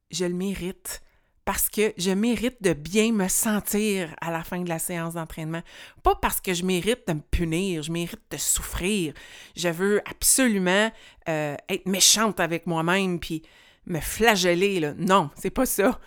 je 0.09 0.25
le 0.25 0.33
mérite 0.33 1.03
parce 1.45 1.69
que 1.69 1.93
je 1.97 2.11
mérite 2.11 2.61
de 2.61 2.73
bien 2.73 3.11
me 3.11 3.27
sentir 3.27 4.15
à 4.21 4.31
la 4.31 4.43
fin 4.43 4.61
de 4.61 4.69
la 4.69 4.79
séance 4.79 5.15
d'entraînement. 5.15 5.61
Pas 6.01 6.15
parce 6.15 6.39
que 6.39 6.53
je 6.53 6.63
mérite 6.63 7.07
de 7.07 7.13
me 7.13 7.21
punir, 7.21 7.83
je 7.83 7.91
mérite 7.91 8.21
de 8.31 8.37
souffrir. 8.37 9.13
Je 9.55 9.69
veux 9.69 10.01
absolument 10.09 10.91
euh, 11.27 11.55
être 11.67 11.85
méchante 11.85 12.39
avec 12.39 12.65
moi-même 12.65 13.19
puis 13.19 13.41
me 13.85 13.99
flageller. 13.99 14.79
Là. 14.79 14.93
Non, 14.97 15.29
c'est 15.35 15.49
pas 15.49 15.65
ça. 15.65 15.99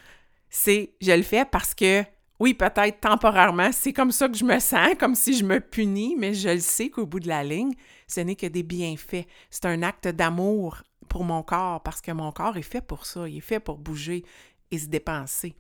C'est 0.49 0.95
je 1.03 1.13
le 1.13 1.23
fais 1.23 1.45
parce 1.45 1.75
que, 1.75 2.03
oui, 2.41 2.55
peut-être 2.55 3.01
temporairement, 3.01 3.73
c'est 3.73 3.93
comme 3.93 4.13
ça 4.13 4.29
que 4.29 4.37
je 4.37 4.45
me 4.45 4.59
sens, 4.59 4.91
comme 4.99 5.15
si 5.15 5.37
je 5.37 5.45
me 5.45 5.61
punis, 5.61 6.17
mais 6.19 6.33
je 6.33 6.49
le 6.49 6.61
sais 6.61 6.89
qu'au 6.89 7.05
bout 7.07 7.21
de 7.21 7.29
la 7.29 7.45
ligne, 7.45 7.73
ce 8.07 8.21
n'est 8.21 8.37
que 8.37 8.47
des 8.47 8.63
bienfaits. 8.63 9.27
C'est 9.51 9.67
un 9.67 9.83
acte 9.83 10.09
d'amour 10.09 10.83
pour 11.09 11.25
mon 11.25 11.43
corps 11.43 11.83
parce 11.83 12.01
que 12.01 12.13
mon 12.13 12.33
corps 12.33 12.57
est 12.57 12.63
fait 12.63 12.81
pour 12.81 13.07
ça, 13.07 13.29
il 13.29 13.39
est 13.39 13.41
fait 13.41 13.61
pour 13.61 13.79
bouger, 13.79 14.25
et 14.71 14.79
se 14.79 14.87
dépenser. 14.87 15.55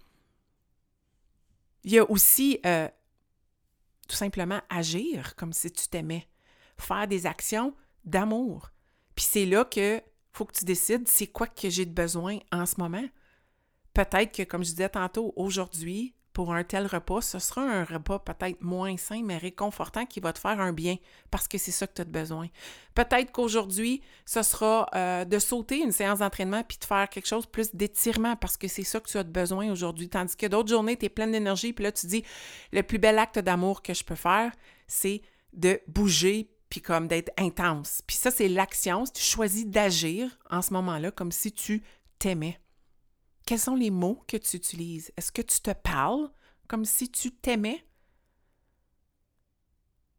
Il 1.84 1.92
y 1.92 1.98
a 1.98 2.10
aussi 2.10 2.58
euh, 2.66 2.88
tout 4.08 4.16
simplement 4.16 4.60
agir 4.68 5.36
comme 5.36 5.52
si 5.52 5.70
tu 5.70 5.88
t'aimais, 5.88 6.26
faire 6.78 7.06
des 7.06 7.26
actions 7.26 7.74
d'amour. 8.04 8.70
Puis 9.14 9.24
c'est 9.24 9.46
là 9.46 9.64
que 9.64 10.02
faut 10.32 10.44
que 10.44 10.58
tu 10.58 10.64
décides 10.64 11.08
c'est 11.08 11.28
quoi 11.28 11.46
que 11.46 11.70
j'ai 11.70 11.86
de 11.86 11.94
besoin 11.94 12.38
en 12.52 12.66
ce 12.66 12.74
moment. 12.78 13.06
Peut-être 13.94 14.34
que, 14.36 14.42
comme 14.42 14.62
je 14.62 14.70
disais 14.70 14.90
tantôt, 14.90 15.32
aujourd'hui, 15.36 16.14
pour 16.36 16.52
un 16.52 16.64
tel 16.64 16.86
repas, 16.86 17.22
ce 17.22 17.38
sera 17.38 17.62
un 17.62 17.82
repas 17.82 18.18
peut-être 18.18 18.60
moins 18.60 18.98
sain, 18.98 19.22
mais 19.24 19.38
réconfortant 19.38 20.04
qui 20.04 20.20
va 20.20 20.34
te 20.34 20.38
faire 20.38 20.60
un 20.60 20.74
bien 20.74 20.96
parce 21.30 21.48
que 21.48 21.56
c'est 21.56 21.70
ça 21.70 21.86
que 21.86 21.94
tu 21.94 22.02
as 22.02 22.04
besoin. 22.04 22.48
Peut-être 22.94 23.32
qu'aujourd'hui, 23.32 24.02
ce 24.26 24.42
sera 24.42 24.86
euh, 24.94 25.24
de 25.24 25.38
sauter 25.38 25.78
une 25.78 25.92
séance 25.92 26.18
d'entraînement 26.18 26.62
puis 26.62 26.76
de 26.76 26.84
faire 26.84 27.08
quelque 27.08 27.26
chose 27.26 27.46
plus 27.46 27.74
d'étirement 27.74 28.36
parce 28.36 28.58
que 28.58 28.68
c'est 28.68 28.82
ça 28.82 29.00
que 29.00 29.08
tu 29.08 29.16
as 29.16 29.22
besoin 29.22 29.72
aujourd'hui. 29.72 30.10
Tandis 30.10 30.36
que 30.36 30.44
d'autres 30.44 30.68
journées, 30.68 30.98
tu 30.98 31.06
es 31.06 31.08
pleine 31.08 31.32
d'énergie 31.32 31.72
puis 31.72 31.84
là, 31.84 31.90
tu 31.90 32.06
dis 32.06 32.22
le 32.70 32.82
plus 32.82 32.98
bel 32.98 33.18
acte 33.18 33.38
d'amour 33.38 33.80
que 33.80 33.94
je 33.94 34.04
peux 34.04 34.14
faire, 34.14 34.52
c'est 34.86 35.22
de 35.54 35.80
bouger 35.88 36.50
puis 36.68 36.82
comme 36.82 37.08
d'être 37.08 37.32
intense. 37.38 38.02
Puis 38.06 38.18
ça, 38.18 38.30
c'est 38.30 38.48
l'action. 38.48 39.04
Tu 39.04 39.22
choisis 39.22 39.66
d'agir 39.66 40.38
en 40.50 40.60
ce 40.60 40.74
moment-là 40.74 41.10
comme 41.12 41.32
si 41.32 41.50
tu 41.50 41.82
t'aimais. 42.18 42.60
Quels 43.46 43.60
sont 43.60 43.76
les 43.76 43.90
mots 43.90 44.22
que 44.26 44.36
tu 44.36 44.56
utilises? 44.56 45.12
Est-ce 45.16 45.30
que 45.30 45.42
tu 45.42 45.60
te 45.60 45.70
parles 45.70 46.28
comme 46.66 46.84
si 46.84 47.10
tu 47.10 47.30
t'aimais? 47.30 47.86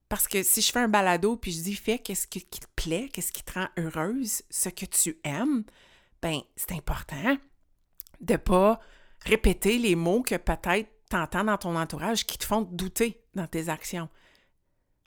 Parce 0.07 0.29
que 0.29 0.41
si 0.43 0.61
je 0.61 0.71
fais 0.71 0.79
un 0.79 0.87
balado 0.87 1.35
puis 1.35 1.51
je 1.51 1.61
dis 1.61 1.75
fais 1.75 1.99
qu'est-ce 1.99 2.25
qui 2.27 2.41
te 2.41 2.65
plaît, 2.77 3.09
qu'est-ce 3.11 3.33
qui 3.33 3.43
te 3.43 3.59
rend 3.59 3.67
heureuse, 3.77 4.43
ce 4.49 4.69
que 4.69 4.85
tu 4.85 5.19
aimes, 5.25 5.65
ben 6.21 6.39
c'est 6.55 6.71
important 6.71 7.37
de 8.21 8.37
pas 8.37 8.79
répéter 9.25 9.77
les 9.77 9.95
mots 9.95 10.23
que 10.23 10.35
peut-être 10.35 10.89
tu 11.09 11.17
entends 11.17 11.43
dans 11.43 11.57
ton 11.57 11.75
entourage 11.75 12.25
qui 12.25 12.37
te 12.37 12.45
font 12.45 12.61
douter 12.61 13.21
dans 13.35 13.47
tes 13.47 13.67
actions. 13.67 14.07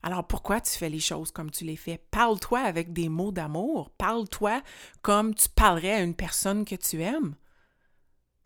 Alors 0.02 0.26
pourquoi 0.26 0.60
tu 0.60 0.76
fais 0.76 0.90
les 0.90 1.00
choses 1.00 1.30
comme 1.30 1.50
tu 1.50 1.64
les 1.64 1.76
fais? 1.76 1.96
Parle-toi 2.10 2.60
avec 2.60 2.92
des 2.92 3.08
mots 3.08 3.32
d'amour. 3.32 3.88
Parle-toi 3.96 4.62
comme 5.00 5.34
tu 5.34 5.48
parlerais 5.48 5.94
à 5.94 6.02
une 6.02 6.14
personne 6.14 6.66
que 6.66 6.74
tu 6.76 7.00
aimes. 7.02 7.34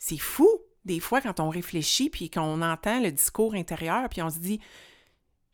C'est 0.07 0.19
fou, 0.19 0.51
des 0.85 1.01
fois, 1.01 1.23
quand 1.23 1.41
on 1.41 1.49
réfléchit 1.49 2.11
puis 2.11 2.29
qu'on 2.29 2.61
entend 2.61 3.01
le 3.01 3.11
discours 3.11 3.55
intérieur, 3.55 4.07
puis 4.11 4.21
on 4.21 4.29
se 4.29 4.39
dit 4.39 4.61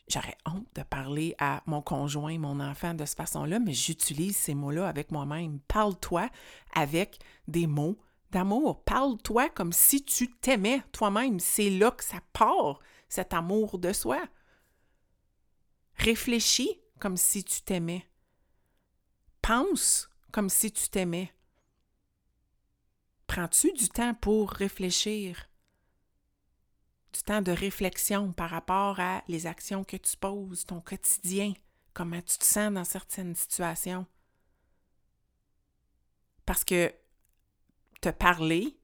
J'aurais 0.09 0.37
honte 0.45 0.67
de 0.75 0.83
parler 0.83 1.37
à 1.39 1.63
mon 1.67 1.81
conjoint, 1.81 2.37
mon 2.37 2.59
enfant 2.59 2.93
de 2.93 3.05
cette 3.05 3.17
façon-là, 3.17 3.61
mais 3.61 3.73
j'utilise 3.73 4.37
ces 4.37 4.57
mots-là 4.57 4.89
avec 4.89 5.13
moi-même. 5.13 5.61
Parle-toi 5.69 6.29
avec 6.75 7.21
des 7.47 7.69
mots 7.69 7.97
d'amour. 8.33 8.83
Parle-toi 8.83 9.51
comme 9.51 9.73
si 9.73 10.03
tu 10.05 10.27
t'aimais 10.27 10.83
toi-même. 10.91 11.39
C'est 11.39 11.71
là 11.71 11.93
que 11.93 12.03
ça 12.03 12.19
part, 12.33 12.81
cet 13.09 13.33
amour 13.33 13.79
de 13.79 13.93
soi. 13.93 14.21
Réfléchis 15.95 16.81
comme 16.99 17.17
si 17.17 17.45
tu 17.45 17.63
t'aimais. 17.63 18.05
Pense 19.43 20.11
comme 20.33 20.49
si 20.49 20.73
tu 20.73 20.89
t'aimais. 20.89 21.33
Prends-tu 23.31 23.73
du 23.75 23.89
temps 23.89 24.13
pour 24.15 24.51
réfléchir? 24.51 25.49
Du 27.13 27.23
temps 27.23 27.43
de 27.43 27.53
réflexion 27.53 28.33
par 28.33 28.51
rapport 28.51 28.99
à 28.99 29.23
les 29.29 29.47
actions 29.47 29.85
que 29.85 29.97
tu 29.97 30.17
poses, 30.17 30.67
ton 30.67 30.81
quotidien, 30.81 31.53
comment 31.95 32.21
tu 32.23 32.39
te 32.39 32.45
sens 32.45 32.75
dans 32.75 32.83
certaines 32.83 33.37
situations? 33.37 34.05
Parce 36.45 36.65
que 36.65 36.93
te 38.01 38.09
parler, 38.09 38.77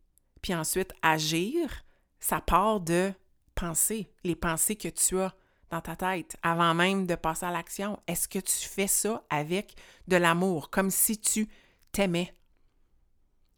puis 0.42 0.54
ensuite 0.54 0.94
agir, 1.02 1.84
ça 2.20 2.40
part 2.40 2.78
de 2.78 3.12
penser, 3.56 4.08
les 4.22 4.36
pensées 4.36 4.76
que 4.76 4.86
tu 4.86 5.18
as 5.18 5.34
dans 5.70 5.80
ta 5.80 5.96
tête 5.96 6.36
avant 6.44 6.72
même 6.72 7.08
de 7.08 7.16
passer 7.16 7.46
à 7.46 7.50
l'action. 7.50 8.00
Est-ce 8.06 8.28
que 8.28 8.38
tu 8.38 8.68
fais 8.68 8.86
ça 8.86 9.24
avec 9.28 9.74
de 10.06 10.14
l'amour, 10.14 10.70
comme 10.70 10.92
si 10.92 11.18
tu 11.18 11.48
t'aimais? 11.90 12.32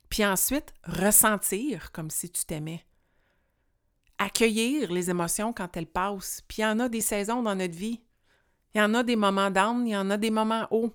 Puis 0.08 0.24
ensuite, 0.24 0.72
ressentir 0.84 1.92
comme 1.92 2.10
si 2.10 2.30
tu 2.30 2.44
t'aimais. 2.44 2.84
Accueillir 4.18 4.90
les 4.90 5.10
émotions 5.10 5.52
quand 5.52 5.76
elles 5.76 5.86
passent. 5.86 6.42
Puis 6.48 6.58
il 6.58 6.62
y 6.62 6.66
en 6.66 6.80
a 6.80 6.88
des 6.88 7.00
saisons 7.00 7.42
dans 7.42 7.54
notre 7.54 7.76
vie. 7.76 8.00
Il 8.74 8.78
y 8.78 8.80
en 8.84 8.94
a 8.94 9.02
des 9.02 9.16
moments 9.16 9.50
down, 9.50 9.86
il 9.86 9.92
y 9.92 9.96
en 9.96 10.10
a 10.10 10.16
des 10.16 10.30
moments 10.30 10.66
hauts. 10.70 10.94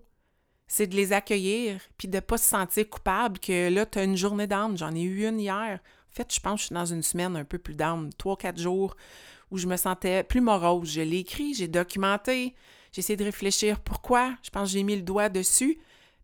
C'est 0.67 0.87
de 0.87 0.95
les 0.95 1.13
accueillir, 1.13 1.81
puis 1.97 2.07
de 2.07 2.15
ne 2.15 2.21
pas 2.21 2.37
se 2.37 2.45
sentir 2.45 2.89
coupable 2.89 3.39
que 3.39 3.69
là, 3.69 3.85
tu 3.85 3.99
as 3.99 4.03
une 4.03 4.17
journée 4.17 4.47
down. 4.47 4.77
J'en 4.77 4.93
ai 4.93 5.01
eu 5.01 5.27
une 5.27 5.39
hier. 5.39 5.79
En 6.11 6.15
fait, 6.15 6.33
je 6.33 6.39
pense 6.39 6.55
que 6.55 6.59
je 6.61 6.65
suis 6.67 6.73
dans 6.75 6.85
une 6.85 7.03
semaine 7.03 7.35
un 7.35 7.43
peu 7.43 7.57
plus 7.57 7.75
down, 7.75 8.09
trois, 8.17 8.37
quatre 8.37 8.59
jours, 8.59 8.95
où 9.51 9.57
je 9.57 9.67
me 9.67 9.77
sentais 9.77 10.23
plus 10.23 10.41
morose. 10.41 10.89
Je 10.89 11.01
l'ai 11.01 11.19
écrit, 11.19 11.53
j'ai 11.53 11.67
documenté, 11.67 12.55
j'ai 12.91 12.99
essayé 12.99 13.17
de 13.17 13.23
réfléchir 13.23 13.79
pourquoi. 13.79 14.33
Je 14.43 14.49
pense 14.49 14.69
que 14.69 14.73
j'ai 14.73 14.83
mis 14.83 14.95
le 14.95 15.01
doigt 15.01 15.29
dessus. 15.29 15.79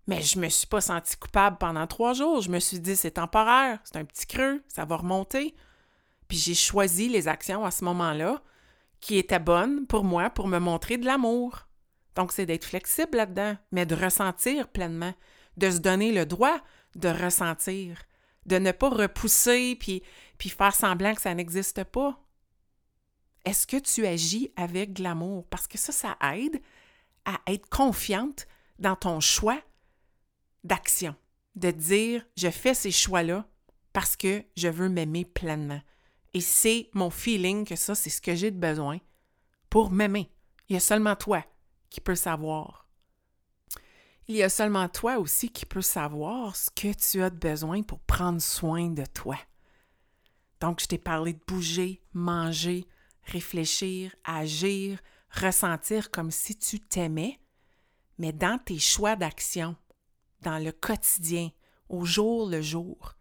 Mais 0.09 0.23
je 0.23 0.39
me 0.39 0.49
suis 0.49 0.65
pas 0.65 0.81
sentie 0.81 1.15
coupable 1.17 1.59
pendant 1.59 1.85
trois 1.85 2.13
jours. 2.13 2.41
Je 2.41 2.49
me 2.49 2.59
suis 2.59 2.79
dit, 2.79 2.95
c'est 2.95 3.11
temporaire, 3.11 3.77
c'est 3.83 3.97
un 3.97 4.05
petit 4.05 4.25
creux, 4.25 4.63
ça 4.67 4.83
va 4.83 4.97
remonter. 4.97 5.53
Puis 6.27 6.39
j'ai 6.39 6.55
choisi 6.55 7.09
les 7.09 7.27
actions 7.27 7.63
à 7.63 7.69
ce 7.69 7.85
moment-là 7.85 8.41
qui 9.01 9.19
étaient 9.19 9.37
bonnes 9.37 9.85
pour 9.85 10.03
moi 10.03 10.31
pour 10.31 10.47
me 10.47 10.57
montrer 10.57 10.97
de 10.97 11.05
l'amour. 11.05 11.67
Donc, 12.15 12.31
c'est 12.31 12.47
d'être 12.47 12.65
flexible 12.65 13.17
là-dedans, 13.17 13.55
mais 13.71 13.85
de 13.85 13.93
ressentir 13.93 14.69
pleinement, 14.69 15.13
de 15.57 15.69
se 15.69 15.77
donner 15.77 16.11
le 16.11 16.25
droit 16.25 16.59
de 16.95 17.09
ressentir, 17.09 18.01
de 18.47 18.57
ne 18.57 18.71
pas 18.71 18.89
repousser 18.89 19.77
puis, 19.79 20.01
puis 20.39 20.49
faire 20.49 20.73
semblant 20.73 21.13
que 21.13 21.21
ça 21.21 21.35
n'existe 21.35 21.83
pas. 21.83 22.19
Est-ce 23.45 23.67
que 23.67 23.77
tu 23.77 24.07
agis 24.07 24.51
avec 24.55 24.93
de 24.93 25.03
l'amour? 25.03 25.45
Parce 25.51 25.67
que 25.67 25.77
ça, 25.77 25.91
ça 25.91 26.17
aide 26.33 26.59
à 27.25 27.39
être 27.45 27.69
confiante 27.69 28.47
dans 28.79 28.95
ton 28.95 29.19
choix 29.19 29.61
d'action, 30.69 31.15
de 31.55 31.71
dire 31.71 32.25
je 32.37 32.49
fais 32.49 32.73
ces 32.73 32.91
choix-là 32.91 33.45
parce 33.91 34.15
que 34.15 34.45
je 34.55 34.69
veux 34.69 34.87
m'aimer 34.87 35.25
pleinement. 35.25 35.81
Et 36.33 36.41
c'est 36.41 36.89
mon 36.93 37.09
feeling 37.09 37.65
que 37.65 37.75
ça, 37.75 37.95
c'est 37.95 38.11
ce 38.11 38.21
que 38.21 38.35
j'ai 38.35 38.51
de 38.51 38.59
besoin 38.59 38.99
pour 39.69 39.91
m'aimer. 39.91 40.31
Il 40.69 40.73
y 40.73 40.77
a 40.77 40.79
seulement 40.79 41.15
toi 41.15 41.43
qui 41.89 41.99
peux 41.99 42.15
savoir. 42.15 42.87
Il 44.27 44.35
y 44.35 44.43
a 44.43 44.49
seulement 44.49 44.87
toi 44.87 45.17
aussi 45.17 45.49
qui 45.49 45.65
peux 45.65 45.81
savoir 45.81 46.55
ce 46.55 46.69
que 46.69 46.93
tu 46.93 47.23
as 47.23 47.31
de 47.31 47.35
besoin 47.35 47.81
pour 47.81 47.99
prendre 48.01 48.39
soin 48.39 48.89
de 48.89 49.03
toi. 49.05 49.37
Donc, 50.61 50.81
je 50.81 50.85
t'ai 50.85 50.99
parlé 50.99 51.33
de 51.33 51.39
bouger, 51.47 52.03
manger, 52.13 52.87
réfléchir, 53.23 54.15
agir, 54.23 54.99
ressentir 55.31 56.11
comme 56.11 56.29
si 56.29 56.55
tu 56.55 56.79
t'aimais, 56.79 57.39
mais 58.19 58.31
dans 58.31 58.59
tes 58.59 58.77
choix 58.77 59.15
d'action, 59.15 59.75
dans 60.41 60.57
le 60.57 60.71
quotidien, 60.71 61.49
au 61.89 62.05
jour 62.05 62.47
le 62.49 62.61
jour. 62.61 63.15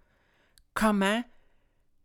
Comment 0.74 1.22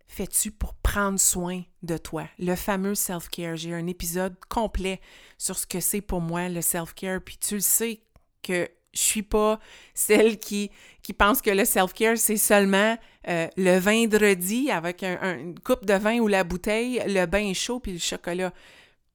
fais-tu 0.07 0.51
pour 0.51 0.73
prendre 0.75 1.19
soin 1.19 1.63
de 1.81 1.97
toi? 1.97 2.27
Le 2.39 2.55
fameux 2.55 2.95
self-care. 2.95 3.55
J'ai 3.55 3.73
un 3.73 3.87
épisode 3.87 4.35
complet 4.49 5.01
sur 5.37 5.57
ce 5.57 5.65
que 5.65 5.79
c'est 5.79 6.01
pour 6.01 6.21
moi 6.21 6.49
le 6.49 6.61
self-care, 6.61 7.21
puis 7.21 7.37
tu 7.37 7.55
le 7.55 7.61
sais 7.61 8.01
que 8.41 8.69
je 8.93 9.01
suis 9.01 9.23
pas 9.23 9.59
celle 9.93 10.37
qui, 10.37 10.71
pense 11.17 11.41
que 11.41 11.49
le 11.49 11.65
self-care, 11.65 12.17
c'est 12.17 12.37
seulement 12.37 12.97
euh, 13.27 13.47
le 13.57 13.79
vendredi 13.79 14.69
avec 14.69 15.03
une 15.03 15.59
coupe 15.59 15.85
de 15.85 15.95
vin 15.95 16.19
ou 16.19 16.27
la 16.27 16.43
bouteille, 16.43 17.01
le 17.07 17.25
bain 17.25 17.53
chaud 17.53 17.79
puis 17.79 17.93
le 17.93 17.99
chocolat 17.99 18.53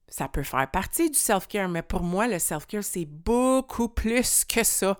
ça 0.09 0.27
peut 0.27 0.43
faire 0.43 0.69
partie 0.69 1.09
du 1.09 1.17
self-care, 1.17 1.69
mais 1.69 1.83
pour 1.83 2.01
moi, 2.01 2.27
le 2.27 2.39
self-care, 2.39 2.83
c'est 2.83 3.05
beaucoup 3.05 3.87
plus 3.87 4.43
que 4.43 4.63
ça. 4.63 4.97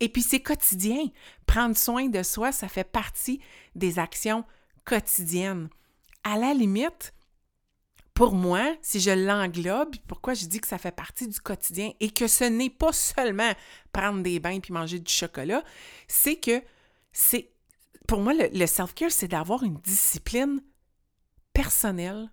Et 0.00 0.08
puis, 0.08 0.22
c'est 0.22 0.40
quotidien. 0.40 1.08
Prendre 1.46 1.76
soin 1.76 2.06
de 2.06 2.22
soi, 2.22 2.52
ça 2.52 2.68
fait 2.68 2.84
partie 2.84 3.40
des 3.74 3.98
actions 3.98 4.44
quotidiennes. 4.84 5.68
À 6.22 6.38
la 6.38 6.54
limite, 6.54 7.12
pour 8.14 8.34
moi, 8.34 8.76
si 8.82 9.00
je 9.00 9.10
l'englobe, 9.10 9.96
pourquoi 10.06 10.34
je 10.34 10.46
dis 10.46 10.60
que 10.60 10.68
ça 10.68 10.78
fait 10.78 10.94
partie 10.94 11.28
du 11.28 11.40
quotidien 11.40 11.92
et 12.00 12.10
que 12.10 12.28
ce 12.28 12.44
n'est 12.44 12.70
pas 12.70 12.92
seulement 12.92 13.52
prendre 13.92 14.22
des 14.22 14.40
bains 14.40 14.60
puis 14.60 14.72
manger 14.72 15.00
du 15.00 15.12
chocolat, 15.12 15.62
c'est 16.06 16.36
que 16.36 16.62
c'est, 17.12 17.50
pour 18.06 18.20
moi, 18.20 18.32
le, 18.32 18.48
le 18.52 18.66
self-care, 18.66 19.10
c'est 19.10 19.28
d'avoir 19.28 19.64
une 19.64 19.78
discipline 19.80 20.62
personnelle 21.52 22.30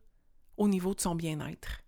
au 0.58 0.68
niveau 0.68 0.94
de 0.94 1.02
son 1.02 1.16
bien-être 1.16 1.83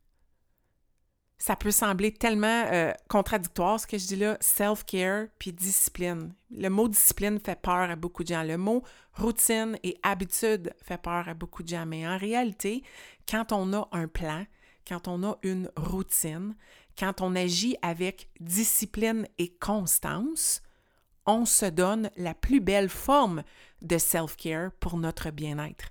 ça 1.38 1.56
peut 1.56 1.72
sembler 1.72 2.14
tellement 2.14 2.66
euh, 2.72 2.94
contradictoire 3.10 3.80
ce 3.80 3.88
que 3.88 3.98
je 3.98 4.08
dis 4.08 4.16
là, 4.16 4.38
self-care 4.40 5.28
puis 5.38 5.52
discipline. 5.52 6.34
Le 6.50 6.70
mot 6.70 6.88
discipline 6.88 7.40
fait 7.40 7.60
peur 7.62 7.90
à 7.90 7.96
beaucoup 7.96 8.24
de 8.24 8.30
gens. 8.30 8.44
Le 8.44 8.58
mot 8.58 8.84
routine 9.14 9.78
et 9.84 9.98
habitude 10.02 10.74
fait 10.82 11.02
peur 11.02 11.28
à 11.28 11.34
beaucoup 11.34 11.64
de 11.64 11.68
gens. 11.68 11.86
Mais 11.86 12.08
en 12.08 12.18
réalité, 12.18 12.84
quand 13.30 13.52
on 13.52 13.74
a 13.74 13.88
un 13.92 14.08
plan, 14.08 14.46
quand 14.88 15.08
on 15.08 15.24
a 15.24 15.38
une 15.44 15.70
routine, 15.76 16.56
quand 16.98 17.20
on 17.20 17.36
agit 17.36 17.76
avec 17.82 18.30
discipline 18.40 19.28
et 19.38 19.54
constance, 19.56 20.62
on 21.26 21.46
se 21.46 21.66
donne 21.66 22.10
la 22.16 22.34
plus 22.34 22.62
belle 22.62 22.90
forme 22.90 23.44
de 23.82 23.98
self-care 23.98 24.72
pour 24.80 24.98
notre 24.98 25.32
bien-être. 25.32 25.90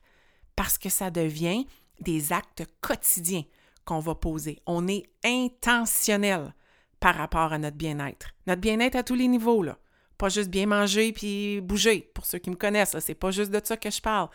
Parce 0.57 0.79
que 0.79 0.89
ça 0.89 1.11
devient 1.11 1.67
des 2.01 2.33
actes 2.33 2.65
quotidiens 2.81 3.45
qu'on 3.85 4.01
va 4.01 4.15
poser. 4.15 4.61
On 4.67 4.89
est 4.89 5.05
intentionnel 5.25 6.55
par 7.01 7.15
rapport 7.17 7.53
à 7.53 7.59
notre 7.59 7.77
bien-être. 7.77 8.29
Notre 8.47 8.61
bien-être 8.61 8.97
à 8.97 9.03
tous 9.03 9.15
les 9.15 9.29
niveaux, 9.29 9.63
là. 9.63 9.79
Pas 10.17 10.29
juste 10.29 10.49
bien 10.49 10.67
manger 10.67 11.13
puis 11.13 11.61
bouger. 11.61 12.11
Pour 12.15 12.25
ceux 12.25 12.39
qui 12.39 12.51
me 12.51 12.57
connaissent, 12.57 12.97
c'est 13.01 13.15
pas 13.15 13.31
juste 13.31 13.51
de 13.51 13.61
ça 13.63 13.77
que 13.77 13.91
je 13.91 14.01
parle. 14.01 14.29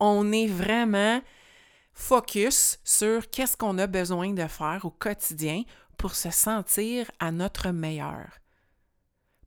On 0.00 0.32
est 0.32 0.46
vraiment 0.46 1.20
focus 1.92 2.78
sur 2.84 3.30
qu'est-ce 3.30 3.56
qu'on 3.56 3.78
a 3.78 3.86
besoin 3.86 4.32
de 4.32 4.46
faire 4.46 4.80
au 4.84 4.90
quotidien 4.90 5.62
pour 5.96 6.14
se 6.14 6.30
sentir 6.30 7.10
à 7.18 7.32
notre 7.32 7.70
meilleur. 7.70 8.28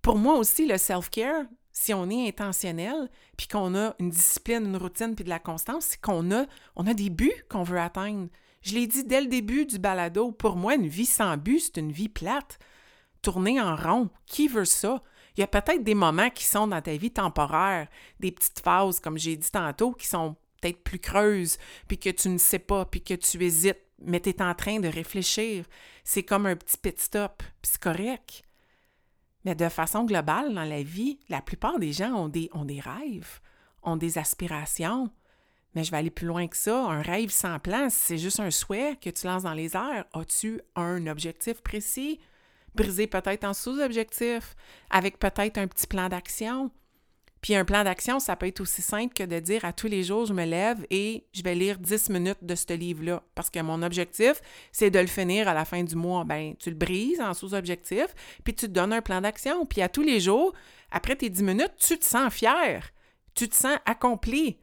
Pour 0.01 0.17
moi 0.17 0.35
aussi, 0.35 0.67
le 0.67 0.77
self-care, 0.77 1.45
si 1.71 1.93
on 1.93 2.09
est 2.09 2.27
intentionnel, 2.27 3.09
puis 3.37 3.47
qu'on 3.47 3.75
a 3.75 3.95
une 3.99 4.09
discipline, 4.09 4.65
une 4.65 4.77
routine, 4.77 5.15
puis 5.15 5.23
de 5.23 5.29
la 5.29 5.39
constance, 5.39 5.85
c'est 5.85 6.01
qu'on 6.01 6.31
a, 6.31 6.45
on 6.75 6.87
a 6.87 6.93
des 6.93 7.09
buts 7.09 7.43
qu'on 7.49 7.63
veut 7.63 7.79
atteindre. 7.79 8.29
Je 8.61 8.73
l'ai 8.73 8.87
dit 8.87 9.03
dès 9.03 9.21
le 9.21 9.27
début 9.27 9.65
du 9.65 9.79
balado, 9.79 10.31
pour 10.31 10.55
moi, 10.55 10.75
une 10.75 10.87
vie 10.87 11.05
sans 11.05 11.37
but, 11.37 11.59
c'est 11.59 11.77
une 11.77 11.91
vie 11.91 12.09
plate. 12.09 12.59
Tourner 13.21 13.59
en 13.59 13.75
rond, 13.75 14.09
qui 14.25 14.47
veut 14.47 14.65
ça? 14.65 15.01
Il 15.35 15.41
y 15.41 15.43
a 15.43 15.47
peut-être 15.47 15.83
des 15.83 15.95
moments 15.95 16.29
qui 16.29 16.43
sont 16.43 16.67
dans 16.67 16.81
ta 16.81 16.95
vie 16.97 17.11
temporaire, 17.11 17.87
des 18.19 18.31
petites 18.31 18.59
phases, 18.59 18.99
comme 18.99 19.17
j'ai 19.17 19.37
dit 19.37 19.51
tantôt, 19.51 19.93
qui 19.93 20.07
sont 20.07 20.35
peut-être 20.59 20.83
plus 20.83 20.99
creuses, 20.99 21.57
puis 21.87 21.97
que 21.97 22.09
tu 22.09 22.29
ne 22.29 22.37
sais 22.37 22.59
pas, 22.59 22.85
puis 22.85 23.01
que 23.01 23.13
tu 23.13 23.41
hésites, 23.43 23.79
mais 24.01 24.19
tu 24.19 24.29
es 24.29 24.41
en 24.41 24.53
train 24.53 24.79
de 24.79 24.87
réfléchir. 24.87 25.65
C'est 26.03 26.23
comme 26.23 26.45
un 26.45 26.55
petit 26.55 26.77
pit 26.77 26.99
stop, 26.99 27.43
puis 27.61 27.71
c'est 27.71 27.81
correct. 27.81 28.43
Mais 29.45 29.55
de 29.55 29.69
façon 29.69 30.03
globale, 30.03 30.53
dans 30.53 30.65
la 30.65 30.83
vie, 30.83 31.19
la 31.29 31.41
plupart 31.41 31.79
des 31.79 31.93
gens 31.93 32.13
ont 32.13 32.27
des, 32.27 32.49
ont 32.53 32.65
des 32.65 32.79
rêves, 32.79 33.39
ont 33.83 33.95
des 33.95 34.17
aspirations. 34.17 35.09
Mais 35.75 35.83
je 35.83 35.91
vais 35.91 35.97
aller 35.97 36.09
plus 36.09 36.27
loin 36.27 36.47
que 36.47 36.57
ça. 36.57 36.85
Un 36.85 37.01
rêve 37.01 37.29
sans 37.29 37.59
plan, 37.59 37.87
c'est 37.89 38.17
juste 38.17 38.39
un 38.39 38.51
souhait 38.51 38.97
que 39.01 39.09
tu 39.09 39.27
lances 39.27 39.43
dans 39.43 39.53
les 39.53 39.75
airs. 39.75 40.05
As-tu 40.13 40.61
un 40.75 41.05
objectif 41.07 41.61
précis? 41.61 42.19
Brisé 42.75 43.07
peut-être 43.07 43.43
en 43.43 43.53
sous-objectif, 43.53 44.55
avec 44.89 45.17
peut-être 45.19 45.57
un 45.57 45.67
petit 45.67 45.87
plan 45.87 46.07
d'action. 46.07 46.71
Puis 47.41 47.55
un 47.55 47.63
plan 47.63 47.83
d'action, 47.83 48.19
ça 48.19 48.35
peut 48.35 48.47
être 48.47 48.59
aussi 48.59 48.81
simple 48.81 49.13
que 49.13 49.23
de 49.23 49.39
dire 49.39 49.63
à 49.63 49.71
tous 49.71 49.87
les 49.87 50.03
jours, 50.03 50.25
je 50.25 50.33
me 50.33 50.43
lève 50.43 50.85
et 50.89 51.25
je 51.31 51.41
vais 51.41 51.55
lire 51.55 51.79
10 51.79 52.09
minutes 52.09 52.43
de 52.43 52.53
ce 52.53 52.73
livre-là. 52.73 53.23
Parce 53.33 53.49
que 53.49 53.59
mon 53.59 53.81
objectif, 53.81 54.41
c'est 54.71 54.89
de 54.89 54.99
le 54.99 55.07
finir 55.07 55.47
à 55.47 55.53
la 55.53 55.63
fin 55.63 55.83
du 55.83 55.95
mois. 55.95 56.25
Ben, 56.25 56.55
tu 56.57 56.69
le 56.69 56.75
brises 56.75 57.21
en 57.21 57.33
sous-objectif, 57.33 58.07
puis 58.43 58.53
tu 58.53 58.67
te 58.67 58.71
donnes 58.71 58.91
un 58.91 59.01
plan 59.01 59.21
d'action. 59.21 59.65
Puis 59.65 59.81
à 59.81 59.87
tous 59.87 60.01
les 60.01 60.19
jours, 60.19 60.53
après 60.91 61.15
tes 61.15 61.29
10 61.29 61.43
minutes, 61.43 61.73
tu 61.77 61.97
te 61.97 62.05
sens 62.05 62.33
fier. 62.33 62.91
Tu 63.35 63.47
te 63.47 63.55
sens 63.55 63.77
accompli. 63.85 64.57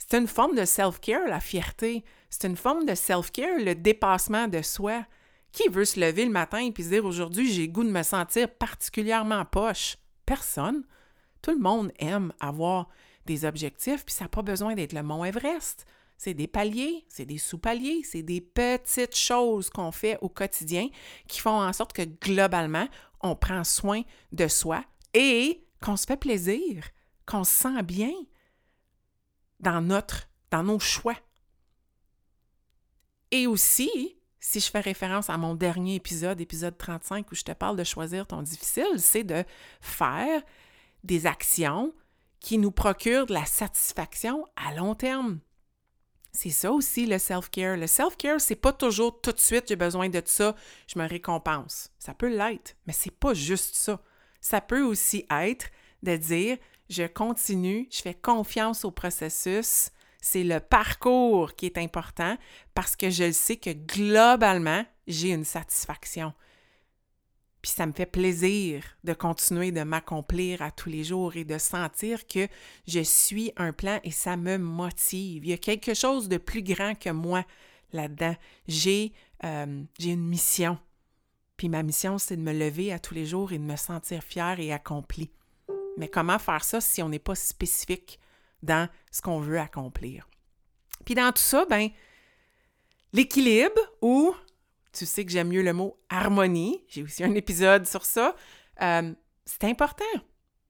C'est 0.00 0.18
une 0.18 0.26
forme 0.26 0.56
de 0.56 0.64
self-care, 0.64 1.28
la 1.28 1.40
fierté. 1.40 2.04
C'est 2.30 2.48
une 2.48 2.56
forme 2.56 2.86
de 2.86 2.94
self-care, 2.94 3.58
le 3.58 3.74
dépassement 3.74 4.48
de 4.48 4.62
soi. 4.62 5.04
Qui 5.52 5.68
veut 5.68 5.84
se 5.84 6.00
lever 6.00 6.24
le 6.24 6.30
matin 6.30 6.58
et 6.58 6.82
se 6.82 6.88
dire 6.88 7.04
aujourd'hui, 7.04 7.52
j'ai 7.52 7.68
goût 7.68 7.84
de 7.84 7.90
me 7.90 8.02
sentir 8.02 8.48
particulièrement 8.48 9.44
poche? 9.44 9.96
Personne. 10.24 10.84
Tout 11.42 11.52
le 11.52 11.58
monde 11.58 11.92
aime 11.98 12.32
avoir 12.40 12.88
des 13.26 13.44
objectifs, 13.44 14.04
puis 14.04 14.14
ça 14.14 14.24
n'a 14.24 14.28
pas 14.28 14.42
besoin 14.42 14.74
d'être 14.74 14.92
le 14.92 15.02
mont 15.02 15.24
Everest. 15.24 15.86
C'est 16.16 16.34
des 16.34 16.46
paliers, 16.46 17.04
c'est 17.08 17.24
des 17.24 17.38
sous-paliers, 17.38 18.02
c'est 18.04 18.22
des 18.22 18.40
petites 18.40 19.16
choses 19.16 19.70
qu'on 19.70 19.92
fait 19.92 20.18
au 20.20 20.28
quotidien 20.28 20.88
qui 21.28 21.40
font 21.40 21.62
en 21.62 21.72
sorte 21.72 21.92
que 21.92 22.02
globalement, 22.02 22.88
on 23.20 23.34
prend 23.36 23.64
soin 23.64 24.02
de 24.32 24.48
soi 24.48 24.84
et 25.14 25.64
qu'on 25.82 25.96
se 25.96 26.06
fait 26.06 26.16
plaisir, 26.18 26.84
qu'on 27.26 27.44
se 27.44 27.52
sent 27.52 27.82
bien 27.82 28.12
dans 29.60 29.80
notre 29.80 30.28
dans 30.50 30.64
nos 30.64 30.78
choix. 30.78 31.16
Et 33.30 33.46
aussi, 33.46 34.16
si 34.40 34.58
je 34.58 34.70
fais 34.70 34.80
référence 34.80 35.30
à 35.30 35.38
mon 35.38 35.54
dernier 35.54 35.94
épisode, 35.94 36.40
épisode 36.40 36.76
35, 36.76 37.30
où 37.30 37.34
je 37.34 37.42
te 37.42 37.52
parle 37.52 37.76
de 37.76 37.84
choisir 37.84 38.26
ton 38.26 38.42
difficile, 38.42 38.98
c'est 38.98 39.22
de 39.22 39.44
faire 39.80 40.42
des 41.04 41.26
actions 41.26 41.94
qui 42.40 42.58
nous 42.58 42.72
procurent 42.72 43.26
de 43.26 43.34
la 43.34 43.44
satisfaction 43.44 44.44
à 44.56 44.74
long 44.74 44.94
terme. 44.94 45.40
C'est 46.32 46.50
ça 46.50 46.72
aussi 46.72 47.06
le 47.06 47.18
self-care. 47.18 47.76
Le 47.76 47.86
self-care, 47.86 48.40
c'est 48.40 48.54
pas 48.54 48.72
toujours 48.72 49.20
tout 49.20 49.32
de 49.32 49.40
suite 49.40 49.66
j'ai 49.68 49.76
besoin 49.76 50.08
de 50.08 50.22
ça, 50.24 50.54
je 50.86 50.98
me 50.98 51.06
récompense. 51.06 51.90
Ça 51.98 52.14
peut 52.14 52.34
l'être, 52.34 52.76
mais 52.86 52.92
c'est 52.92 53.10
pas 53.10 53.34
juste 53.34 53.74
ça. 53.74 54.00
Ça 54.40 54.60
peut 54.60 54.82
aussi 54.82 55.26
être 55.30 55.66
de 56.02 56.16
dire 56.16 56.56
je 56.90 57.04
continue, 57.04 57.88
je 57.90 58.02
fais 58.02 58.14
confiance 58.14 58.84
au 58.84 58.90
processus, 58.90 59.90
c'est 60.20 60.44
le 60.44 60.60
parcours 60.60 61.54
qui 61.54 61.66
est 61.66 61.78
important 61.78 62.36
parce 62.74 62.96
que 62.96 63.08
je 63.08 63.32
sais 63.32 63.56
que 63.56 63.70
globalement, 63.70 64.84
j'ai 65.06 65.30
une 65.30 65.44
satisfaction. 65.44 66.34
Puis 67.62 67.72
ça 67.72 67.86
me 67.86 67.92
fait 67.92 68.06
plaisir 68.06 68.84
de 69.04 69.12
continuer 69.12 69.70
de 69.70 69.82
m'accomplir 69.82 70.62
à 70.62 70.70
tous 70.70 70.88
les 70.88 71.04
jours 71.04 71.36
et 71.36 71.44
de 71.44 71.58
sentir 71.58 72.26
que 72.26 72.48
je 72.88 73.00
suis 73.00 73.52
un 73.56 73.72
plan 73.72 74.00
et 74.02 74.10
ça 74.10 74.36
me 74.36 74.56
motive. 74.56 75.44
Il 75.44 75.50
y 75.50 75.54
a 75.54 75.58
quelque 75.58 75.94
chose 75.94 76.28
de 76.28 76.38
plus 76.38 76.62
grand 76.62 76.94
que 76.98 77.10
moi 77.10 77.44
là-dedans. 77.92 78.34
J'ai 78.66 79.12
euh, 79.44 79.82
une 80.02 80.26
mission. 80.26 80.78
Puis 81.56 81.68
ma 81.68 81.82
mission, 81.82 82.18
c'est 82.18 82.36
de 82.36 82.42
me 82.42 82.52
lever 82.52 82.92
à 82.92 82.98
tous 82.98 83.14
les 83.14 83.26
jours 83.26 83.52
et 83.52 83.58
de 83.58 83.64
me 83.64 83.76
sentir 83.76 84.22
fière 84.22 84.58
et 84.58 84.72
accomplie. 84.72 85.30
Mais 86.00 86.08
comment 86.08 86.38
faire 86.38 86.64
ça 86.64 86.80
si 86.80 87.02
on 87.02 87.08
n'est 87.08 87.18
pas 87.18 87.34
spécifique 87.34 88.18
dans 88.62 88.88
ce 89.12 89.22
qu'on 89.22 89.38
veut 89.38 89.60
accomplir? 89.60 90.28
Puis 91.04 91.14
dans 91.14 91.30
tout 91.30 91.42
ça, 91.42 91.66
ben, 91.66 91.90
l'équilibre 93.12 93.80
ou 94.00 94.34
tu 94.92 95.06
sais 95.06 95.24
que 95.24 95.30
j'aime 95.30 95.48
mieux 95.48 95.62
le 95.62 95.72
mot 95.72 95.96
harmonie. 96.08 96.82
J'ai 96.88 97.02
aussi 97.02 97.22
un 97.22 97.34
épisode 97.34 97.86
sur 97.86 98.04
ça. 98.04 98.34
Euh, 98.82 99.12
c'est 99.44 99.64
important. 99.64 100.04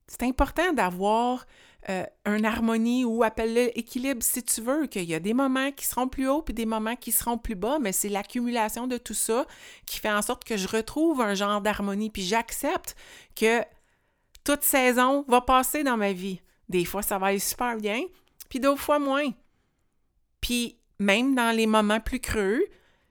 C'est 0.07 0.25
important 0.25 0.73
d'avoir 0.73 1.47
euh, 1.88 2.05
une 2.27 2.45
harmonie 2.45 3.05
ou 3.05 3.23
appelle-le 3.23 3.79
équilibre 3.79 4.23
si 4.23 4.43
tu 4.43 4.61
veux, 4.61 4.87
qu'il 4.87 5.05
y 5.05 5.14
a 5.14 5.21
des 5.21 5.33
moments 5.33 5.73
qui 5.73 5.87
seront 5.87 6.09
plus 6.09 6.29
hauts 6.29 6.43
puis 6.43 6.53
des 6.53 6.66
moments 6.66 6.97
qui 6.97 7.12
seront 7.12 7.38
plus 7.38 7.55
bas, 7.55 7.79
mais 7.81 7.93
c'est 7.93 8.09
l'accumulation 8.09 8.87
de 8.87 8.99
tout 8.99 9.14
ça 9.14 9.47
qui 9.87 9.99
fait 9.99 10.11
en 10.11 10.21
sorte 10.21 10.45
que 10.45 10.57
je 10.57 10.69
retrouve 10.69 11.21
un 11.23 11.35
genre 11.35 11.61
d'harmonie 11.61 12.11
puis 12.11 12.23
j'accepte 12.23 12.97
que 13.35 13.62
toute 14.44 14.62
saison 14.62 15.24
va 15.29 15.40
passer 15.40 15.83
dans 15.85 15.96
ma 15.96 16.12
vie. 16.12 16.40
Des 16.68 16.85
fois, 16.85 17.03
ça 17.03 17.18
va 17.18 17.29
aller 17.29 17.38
super 17.38 17.76
bien, 17.76 18.03
puis 18.48 18.61
d'autres 18.61 18.81
fois 18.81 18.98
moins. 18.98 19.31
Puis 20.40 20.79
même 20.98 21.35
dans 21.35 21.55
les 21.55 21.66
moments 21.66 22.00
plus 22.00 22.20
creux, 22.20 22.62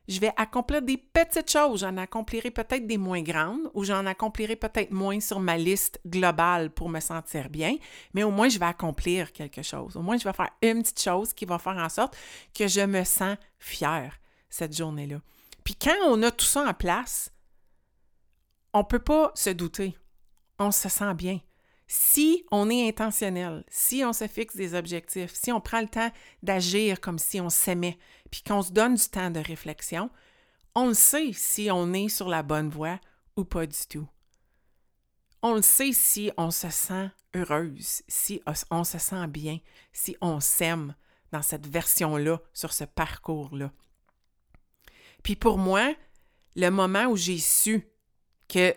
je 0.10 0.20
vais 0.20 0.32
accomplir 0.38 0.82
des 0.82 0.98
petites 0.98 1.52
choses. 1.52 1.82
J'en 1.82 1.96
accomplirai 1.98 2.50
peut-être 2.50 2.88
des 2.88 2.98
moins 2.98 3.22
grandes 3.22 3.70
ou 3.76 3.84
j'en 3.84 4.08
accomplirai 4.08 4.56
peut-être 4.56 4.92
moins 4.92 5.20
sur 5.20 5.40
ma 5.40 5.56
liste 5.56 6.02
globale 6.06 6.72
pour 6.72 6.90
me 6.90 7.00
sentir 7.00 7.50
bien, 7.50 7.78
mais 8.14 8.24
au 8.24 8.32
moins 8.32 8.50
je 8.50 8.58
vais 8.58 8.66
accomplir 8.66 9.32
quelque 9.32 9.62
chose. 9.62 9.96
Au 9.96 10.02
moins 10.02 10.18
je 10.18 10.24
vais 10.24 10.34
faire 10.34 10.50
une 10.64 10.82
petite 10.82 11.02
chose 11.02 11.32
qui 11.32 11.46
va 11.46 11.60
faire 11.60 11.78
en 11.78 11.90
sorte 11.90 12.18
que 12.56 12.68
je 12.68 12.82
me 12.82 13.04
sens 13.04 13.38
fière 13.60 14.20
cette 14.50 14.76
journée-là. 14.76 15.18
Puis 15.64 15.76
quand 15.76 15.98
on 16.08 16.24
a 16.24 16.32
tout 16.32 16.46
ça 16.46 16.68
en 16.68 16.74
place, 16.74 17.32
on 18.74 18.80
ne 18.80 18.84
peut 18.84 19.00
pas 19.00 19.32
se 19.36 19.52
douter. 19.52 19.96
On 20.60 20.72
se 20.72 20.90
sent 20.90 21.14
bien. 21.14 21.40
Si 21.88 22.46
on 22.52 22.70
est 22.70 22.88
intentionnel, 22.88 23.64
si 23.68 24.04
on 24.06 24.14
se 24.14 24.28
fixe 24.28 24.56
des 24.56 24.76
objectifs, 24.76 25.34
si 25.34 25.52
on 25.52 25.60
prend 25.60 25.82
le 25.82 25.88
temps 25.88 26.12
d'agir 26.44 27.02
comme 27.02 27.18
si 27.18 27.42
on 27.42 27.50
s'aimait, 27.50 27.98
puis 28.30 28.44
qu'on 28.44 28.62
se 28.62 28.72
donne 28.72 28.94
du 28.94 29.10
temps 29.10 29.32
de 29.32 29.40
réflexion, 29.40 30.12
on 30.76 30.90
le 30.90 30.94
sait 30.94 31.32
si 31.34 31.70
on 31.72 31.92
est 31.94 32.10
sur 32.10 32.30
la 32.30 32.44
bonne 32.44 32.70
voie 32.70 33.00
ou 33.36 33.44
pas 33.44 33.66
du 33.66 33.88
tout. 33.90 34.08
On 35.42 35.56
le 35.56 35.62
sait 35.62 35.94
si 35.94 36.32
on 36.38 36.52
se 36.52 36.70
sent 36.70 37.10
heureuse, 37.34 38.04
si 38.08 38.42
on 38.70 38.84
se 38.84 38.98
sent 39.00 39.28
bien, 39.28 39.60
si 39.94 40.16
on 40.22 40.40
s'aime 40.40 40.96
dans 41.32 41.42
cette 41.42 41.66
version-là, 41.66 42.40
sur 42.54 42.74
ce 42.74 42.84
parcours-là. 42.84 43.72
Puis 45.24 45.36
pour 45.36 45.58
moi, 45.58 45.96
le 46.56 46.70
moment 46.70 47.06
où 47.06 47.16
j'ai 47.16 47.38
su 47.38 47.88
que 48.48 48.76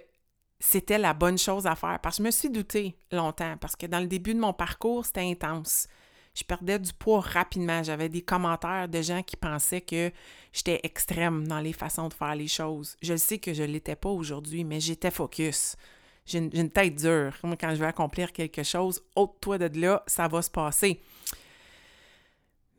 c'était 0.64 0.98
la 0.98 1.12
bonne 1.12 1.38
chose 1.38 1.66
à 1.66 1.74
faire, 1.74 1.98
parce 2.00 2.16
que 2.16 2.22
je 2.22 2.26
me 2.26 2.30
suis 2.30 2.50
doutée 2.50 2.96
longtemps, 3.10 3.56
parce 3.60 3.76
que 3.76 3.86
dans 3.86 4.00
le 4.00 4.06
début 4.06 4.34
de 4.34 4.40
mon 4.40 4.52
parcours, 4.52 5.04
c'était 5.04 5.20
intense 5.20 5.88
je 6.34 6.44
perdais 6.44 6.78
du 6.78 6.92
poids 6.92 7.20
rapidement. 7.20 7.82
J'avais 7.82 8.08
des 8.08 8.22
commentaires 8.22 8.88
de 8.88 9.02
gens 9.02 9.22
qui 9.22 9.36
pensaient 9.36 9.80
que 9.80 10.10
j'étais 10.52 10.80
extrême 10.82 11.46
dans 11.46 11.60
les 11.60 11.72
façons 11.72 12.08
de 12.08 12.14
faire 12.14 12.34
les 12.34 12.48
choses. 12.48 12.96
Je 13.02 13.16
sais 13.16 13.38
que 13.38 13.52
je 13.52 13.62
ne 13.62 13.68
l'étais 13.68 13.96
pas 13.96 14.08
aujourd'hui, 14.08 14.64
mais 14.64 14.80
j'étais 14.80 15.10
focus. 15.10 15.76
J'ai 16.24 16.38
une, 16.38 16.70
tête 16.70 16.94
dure. 16.94 17.34
quand 17.42 17.70
je 17.74 17.80
veux 17.80 17.86
accomplir 17.86 18.32
quelque 18.32 18.62
chose, 18.62 19.02
ôte-toi 19.16 19.58
de 19.58 19.80
là, 19.80 20.02
ça 20.06 20.28
va 20.28 20.40
se 20.40 20.50
passer. 20.50 21.00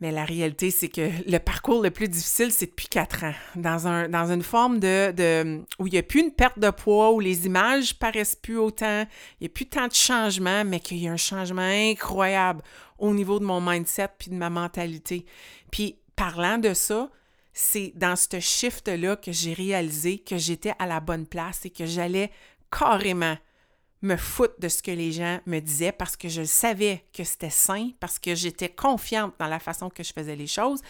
Mais 0.03 0.11
la 0.11 0.25
réalité, 0.25 0.69
c'est 0.69 0.89
que 0.89 1.09
le 1.25 1.37
parcours 1.37 1.81
le 1.81 1.89
plus 1.89 2.09
difficile, 2.09 2.51
c'est 2.51 2.65
depuis 2.65 2.89
quatre 2.89 3.23
ans. 3.23 3.33
Dans, 3.55 3.87
un, 3.87 4.09
dans 4.09 4.29
une 4.33 4.43
forme 4.43 4.81
de, 4.81 5.61
où 5.79 5.87
il 5.87 5.93
n'y 5.93 5.97
a 5.97 6.03
plus 6.03 6.19
une 6.19 6.31
perte 6.31 6.59
de 6.59 6.71
poids, 6.71 7.13
où 7.13 7.21
les 7.21 7.45
images 7.45 7.97
paraissent 7.97 8.35
plus 8.35 8.57
autant, 8.57 9.05
il 9.39 9.43
n'y 9.43 9.47
a 9.47 9.49
plus 9.49 9.65
tant 9.65 9.87
de 9.87 9.93
changements, 9.93 10.65
mais 10.65 10.81
qu'il 10.81 10.97
y 10.97 11.07
a 11.07 11.13
un 11.13 11.15
changement 11.15 11.61
incroyable 11.61 12.61
au 12.99 13.13
niveau 13.13 13.39
de 13.39 13.45
mon 13.45 13.61
mindset 13.61 14.09
puis 14.19 14.29
de 14.29 14.35
ma 14.35 14.49
mentalité. 14.49 15.25
Puis 15.71 15.95
parlant 16.17 16.57
de 16.57 16.73
ça, 16.73 17.09
c'est 17.53 17.93
dans 17.95 18.17
ce 18.17 18.41
shift-là 18.41 19.15
que 19.15 19.31
j'ai 19.31 19.53
réalisé 19.53 20.19
que 20.19 20.37
j'étais 20.37 20.73
à 20.79 20.85
la 20.85 20.99
bonne 20.99 21.27
place 21.27 21.63
et 21.63 21.69
que 21.69 21.85
j'allais 21.85 22.29
carrément 22.69 23.37
me 24.03 24.17
foutre 24.17 24.59
de 24.59 24.67
ce 24.67 24.83
que 24.83 24.91
les 24.91 25.11
gens 25.11 25.39
me 25.45 25.59
disaient 25.59 25.91
parce 25.91 26.15
que 26.15 26.29
je 26.29 26.43
savais 26.43 27.03
que 27.13 27.23
c'était 27.23 27.49
sain, 27.49 27.91
parce 27.99 28.19
que 28.19 28.35
j'étais 28.35 28.69
confiante 28.69 29.33
dans 29.39 29.47
la 29.47 29.59
façon 29.59 29.89
que 29.89 30.03
je 30.03 30.13
faisais 30.13 30.35
les 30.35 30.47
choses, 30.47 30.81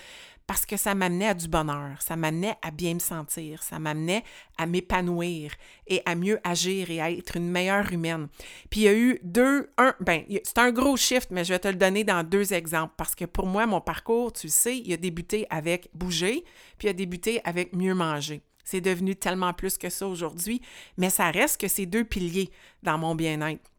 parce 0.48 0.66
que 0.66 0.76
ça 0.76 0.94
m'amenait 0.94 1.30
à 1.30 1.34
du 1.34 1.48
bonheur, 1.48 2.02
ça 2.02 2.16
m'amenait 2.16 2.56
à 2.62 2.72
bien 2.72 2.96
me 2.96 3.00
sentir, 3.00 3.64
ça 3.64 3.80
m'amenait 3.80 4.24
à 4.58 4.66
m'épanouir 4.66 5.54
et 5.88 6.02
à 6.06 6.16
mieux 6.16 6.40
agir 6.44 6.90
et 6.92 7.00
à 7.00 7.12
être 7.12 7.38
une 7.38 7.50
meilleure 7.50 7.92
humaine. 7.94 8.28
Puis 8.70 8.82
il 8.82 8.84
y 8.84 8.88
a 8.88 8.94
eu 8.94 9.20
deux, 9.24 9.70
un, 9.78 9.96
ben, 10.02 10.24
c'est 10.44 10.58
un 10.58 10.72
gros 10.72 10.98
shift, 10.98 11.30
mais 11.32 11.46
je 11.46 11.54
vais 11.54 11.60
te 11.60 11.68
le 11.68 11.76
donner 11.76 12.04
dans 12.04 12.28
deux 12.28 12.54
exemples 12.54 12.94
parce 12.98 13.16
que 13.16 13.26
pour 13.26 13.46
moi, 13.46 13.66
mon 13.68 13.80
parcours, 13.80 14.34
tu 14.34 14.48
le 14.48 14.52
sais, 14.52 14.78
il 14.78 14.92
a 14.92 14.98
débuté 14.98 15.48
avec 15.50 15.90
bouger, 15.94 16.44
puis 16.78 16.88
il 16.88 16.90
a 16.90 16.94
débuté 16.94 17.40
avec 17.46 17.74
mieux 17.74 17.96
manger. 17.96 18.42
C'est 18.64 18.82
devenu 18.82 19.16
tellement 19.16 19.54
plus 19.54 19.78
que 19.78 19.90
ça 19.90 20.08
aujourd'hui, 20.08 20.62
mais 20.98 21.10
ça 21.10 21.32
reste 21.32 21.60
que 21.60 21.68
ces 21.68 21.86
deux 21.86 22.04
piliers 22.04 22.50
dans 22.82 22.98
mon 22.98 23.16
bien-être. 23.16 23.70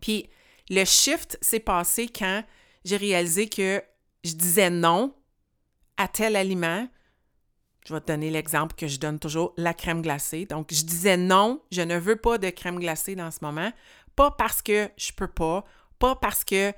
Puis 0.00 0.28
le 0.70 0.84
shift 0.84 1.38
s'est 1.40 1.60
passé 1.60 2.08
quand 2.08 2.42
j'ai 2.84 2.96
réalisé 2.96 3.48
que 3.48 3.82
je 4.24 4.32
disais 4.32 4.70
non 4.70 5.14
à 5.96 6.08
tel 6.08 6.36
aliment. 6.36 6.88
Je 7.86 7.92
vais 7.92 8.00
te 8.00 8.06
donner 8.06 8.30
l'exemple 8.30 8.74
que 8.74 8.86
je 8.86 8.98
donne 8.98 9.18
toujours, 9.18 9.52
la 9.58 9.74
crème 9.74 10.00
glacée. 10.00 10.46
Donc, 10.46 10.72
je 10.72 10.82
disais 10.82 11.18
non, 11.18 11.60
je 11.70 11.82
ne 11.82 11.98
veux 11.98 12.16
pas 12.16 12.38
de 12.38 12.48
crème 12.48 12.78
glacée 12.78 13.14
dans 13.14 13.30
ce 13.30 13.38
moment. 13.42 13.70
Pas 14.16 14.30
parce 14.30 14.62
que 14.62 14.88
je 14.96 15.12
peux 15.12 15.28
pas, 15.28 15.64
pas 15.98 16.16
parce 16.16 16.44
que 16.44 16.72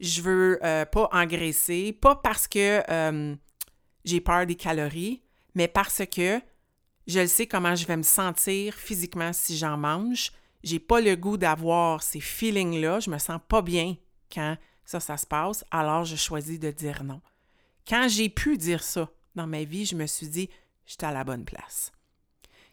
je 0.00 0.20
veux 0.20 0.58
euh, 0.62 0.84
pas 0.84 1.08
engraisser, 1.12 1.92
pas 1.92 2.16
parce 2.16 2.48
que 2.48 2.82
euh, 2.90 3.34
j'ai 4.04 4.20
peur 4.20 4.44
des 4.44 4.56
calories, 4.56 5.22
mais 5.54 5.68
parce 5.68 6.02
que 6.04 6.40
je 7.06 7.26
sais 7.26 7.46
comment 7.46 7.74
je 7.74 7.86
vais 7.86 7.96
me 7.96 8.02
sentir 8.02 8.74
physiquement 8.74 9.32
si 9.32 9.56
j'en 9.56 9.76
mange. 9.76 10.32
J'ai 10.62 10.78
pas 10.78 11.00
le 11.00 11.16
goût 11.16 11.36
d'avoir 11.36 12.02
ces 12.02 12.20
feelings-là. 12.20 13.00
Je 13.00 13.10
me 13.10 13.18
sens 13.18 13.40
pas 13.48 13.62
bien 13.62 13.96
quand 14.32 14.56
ça, 14.84 15.00
ça 15.00 15.16
se 15.16 15.26
passe. 15.26 15.64
Alors, 15.70 16.04
je 16.04 16.16
choisis 16.16 16.58
de 16.58 16.70
dire 16.70 17.02
non. 17.02 17.20
Quand 17.86 18.06
j'ai 18.08 18.28
pu 18.28 18.56
dire 18.56 18.82
ça 18.82 19.10
dans 19.34 19.46
ma 19.46 19.64
vie, 19.64 19.84
je 19.84 19.96
me 19.96 20.06
suis 20.06 20.28
dit, 20.28 20.48
j'étais 20.86 21.06
à 21.06 21.12
la 21.12 21.24
bonne 21.24 21.44
place. 21.44 21.92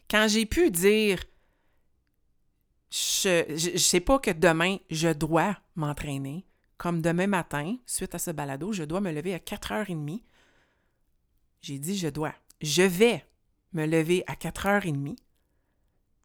Quand 0.08 0.26
j'ai 0.28 0.46
pu 0.46 0.70
dire, 0.70 1.24
je 2.90 3.72
ne 3.72 3.78
sais 3.78 4.00
pas 4.00 4.18
que 4.18 4.30
demain, 4.30 4.76
je 4.90 5.08
dois 5.08 5.56
m'entraîner, 5.74 6.44
comme 6.76 7.02
demain 7.02 7.26
matin, 7.26 7.76
suite 7.86 8.14
à 8.14 8.18
ce 8.18 8.30
balado, 8.30 8.72
je 8.72 8.84
dois 8.84 9.00
me 9.00 9.12
lever 9.12 9.34
à 9.34 9.38
4h30. 9.38 10.22
J'ai 11.62 11.78
dit, 11.78 11.96
je 11.96 12.08
dois. 12.08 12.34
Je 12.60 12.82
vais 12.82 13.24
me 13.72 13.86
lever 13.86 14.24
à 14.26 14.34
4h30 14.34 15.16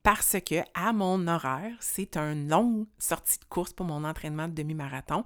parce 0.04 0.38
que 0.46 0.62
à 0.76 0.94
mon 0.94 1.28
horaire, 1.28 1.76
c'est 1.80 2.16
une 2.16 2.48
longue 2.48 2.86
sortie 3.00 3.40
de 3.40 3.46
course 3.46 3.74
pour 3.74 3.88
mon 3.88 4.04
entraînement 4.04 4.48
de 4.48 4.54
demi-marathon 4.54 5.24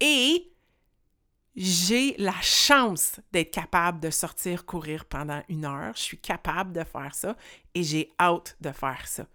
et 0.00 0.52
j'ai 1.56 2.14
la 2.16 2.40
chance 2.40 3.20
d'être 3.32 3.50
capable 3.50 3.98
de 4.00 4.10
sortir 4.10 4.64
courir 4.64 5.04
pendant 5.04 5.42
une 5.48 5.64
heure. 5.64 5.94
Je 5.96 6.02
suis 6.02 6.18
capable 6.18 6.72
de 6.72 6.84
faire 6.84 7.14
ça 7.14 7.36
et 7.74 7.82
j'ai 7.82 8.12
hâte 8.20 8.56
de 8.60 8.70
faire 8.70 9.06
ça. 9.08 9.26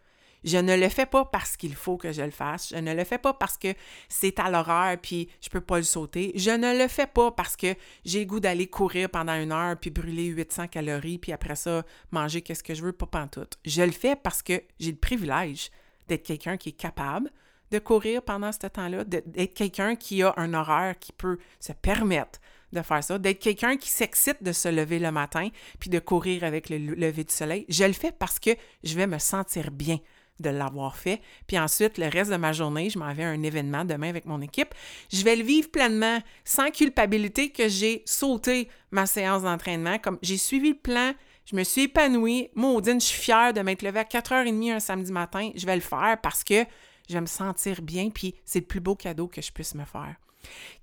Je 0.46 0.58
ne 0.58 0.78
le 0.78 0.90
fais 0.90 1.08
pas 1.08 1.26
parce 1.26 1.58
qu'il 1.58 1.76
faut 1.76 1.98
que 1.98 2.12
je 2.12 2.22
le 2.22 2.32
fasse. 2.32 2.70
Je 2.70 2.78
ne 2.78 2.94
le 2.94 3.04
fais 3.04 3.18
pas 3.18 3.34
parce 3.34 3.58
que 3.58 3.74
c'est 4.08 4.40
à 4.40 4.50
l'horaire 4.50 4.98
puis 5.02 5.28
je 5.42 5.50
peux 5.50 5.60
pas 5.60 5.78
le 5.78 5.84
sauter. 5.84 6.32
Je 6.36 6.52
ne 6.52 6.78
le 6.78 6.88
fais 6.88 7.08
pas 7.08 7.32
parce 7.32 7.58
que 7.58 7.76
j'ai 8.06 8.20
le 8.20 8.26
goût 8.26 8.40
d'aller 8.40 8.68
courir 8.68 9.10
pendant 9.10 9.34
une 9.34 9.52
heure 9.52 9.76
puis 9.76 9.90
brûler 9.90 10.26
800 10.26 10.68
calories 10.68 11.18
puis 11.18 11.32
après 11.34 11.56
ça 11.56 11.84
manger 12.12 12.42
qu'est-ce 12.42 12.64
que 12.64 12.76
je 12.76 12.84
veux, 12.84 12.94
pas 12.94 13.08
pantoute. 13.08 13.58
Je 13.66 13.82
le 13.82 13.92
fais 13.92 14.16
parce 14.16 14.44
que 14.44 14.62
j'ai 14.80 14.92
le 14.92 14.98
privilège 14.98 15.72
d'être 16.08 16.24
quelqu'un 16.24 16.58
qui 16.58 16.70
est 16.70 16.74
capable 16.74 17.32
de 17.72 17.80
courir 17.80 18.22
pendant 18.22 18.52
ce 18.52 18.68
temps-là, 18.68 19.04
d'être 19.04 19.56
quelqu'un 19.56 19.96
qui 19.96 20.22
a 20.22 20.34
un 20.38 20.54
horaire 20.54 21.00
qui 21.00 21.12
peut 21.12 21.40
se 21.60 21.74
permettre 21.74 22.40
de 22.72 22.82
faire 22.82 23.04
ça, 23.04 23.18
d'être 23.18 23.40
quelqu'un 23.40 23.78
qui 23.78 23.90
s'excite 23.90 24.44
de 24.44 24.52
se 24.52 24.68
lever 24.68 25.00
le 25.00 25.12
matin 25.12 25.50
puis 25.80 25.90
de 25.90 25.98
courir 26.00 26.44
avec 26.44 26.70
le 26.70 26.78
lever 26.78 27.24
du 27.24 27.34
soleil. 27.34 27.66
Je 27.70 27.84
le 27.84 27.94
fais 27.94 28.12
parce 28.12 28.38
que 28.38 28.52
je 28.84 28.96
vais 28.96 29.08
me 29.08 29.18
sentir 29.18 29.72
bien 29.72 29.98
de 30.40 30.50
l'avoir 30.50 30.98
fait. 30.98 31.22
Puis 31.48 31.58
ensuite, 31.58 31.98
le 31.98 32.08
reste 32.08 32.32
de 32.32 32.36
ma 32.36 32.54
journée, 32.54 32.90
je 32.90 33.00
m'en 33.00 33.14
vais 33.14 33.24
à 33.24 33.30
un 33.30 33.44
événement 33.44 33.86
demain 33.86 34.10
avec 34.10 34.26
mon 34.26 34.42
équipe. 34.42 34.74
Je 35.12 35.24
vais 35.24 35.36
le 35.36 35.44
vivre 35.44 35.70
pleinement, 35.70 36.20
sans 36.44 36.72
culpabilité 36.72 37.50
que 37.52 37.68
j'ai 37.70 38.04
sauté 38.06 38.70
ma 38.92 39.06
séance 39.06 39.44
d'entraînement. 39.44 39.98
Comme 40.00 40.20
j'ai 40.22 40.38
suivi 40.38 40.70
le 40.70 40.78
plan, 40.78 41.14
je 41.46 41.56
me 41.56 41.64
suis 41.64 41.84
épanouie. 41.84 42.50
Maudine, 42.56 43.00
je 43.00 43.06
suis 43.06 43.22
fière 43.22 43.54
de 43.54 43.62
m'être 43.62 43.82
levée 43.82 44.00
à 44.00 44.04
4h30 44.04 44.74
un 44.74 44.80
samedi 44.80 45.12
matin. 45.12 45.52
Je 45.56 45.66
vais 45.66 45.76
le 45.76 45.82
faire 45.82 46.18
parce 46.22 46.44
que 46.44 46.66
je 47.08 47.14
vais 47.14 47.22
me 47.22 47.28
sentir 47.28 47.82
bien, 47.82 48.10
puis 48.10 48.36
c'est 48.46 48.60
le 48.60 48.66
plus 48.66 48.80
beau 48.80 48.96
cadeau 48.96 49.28
que 49.28 49.42
je 49.42 49.52
puisse 49.52 49.76
me 49.76 49.86
faire. 49.86 50.16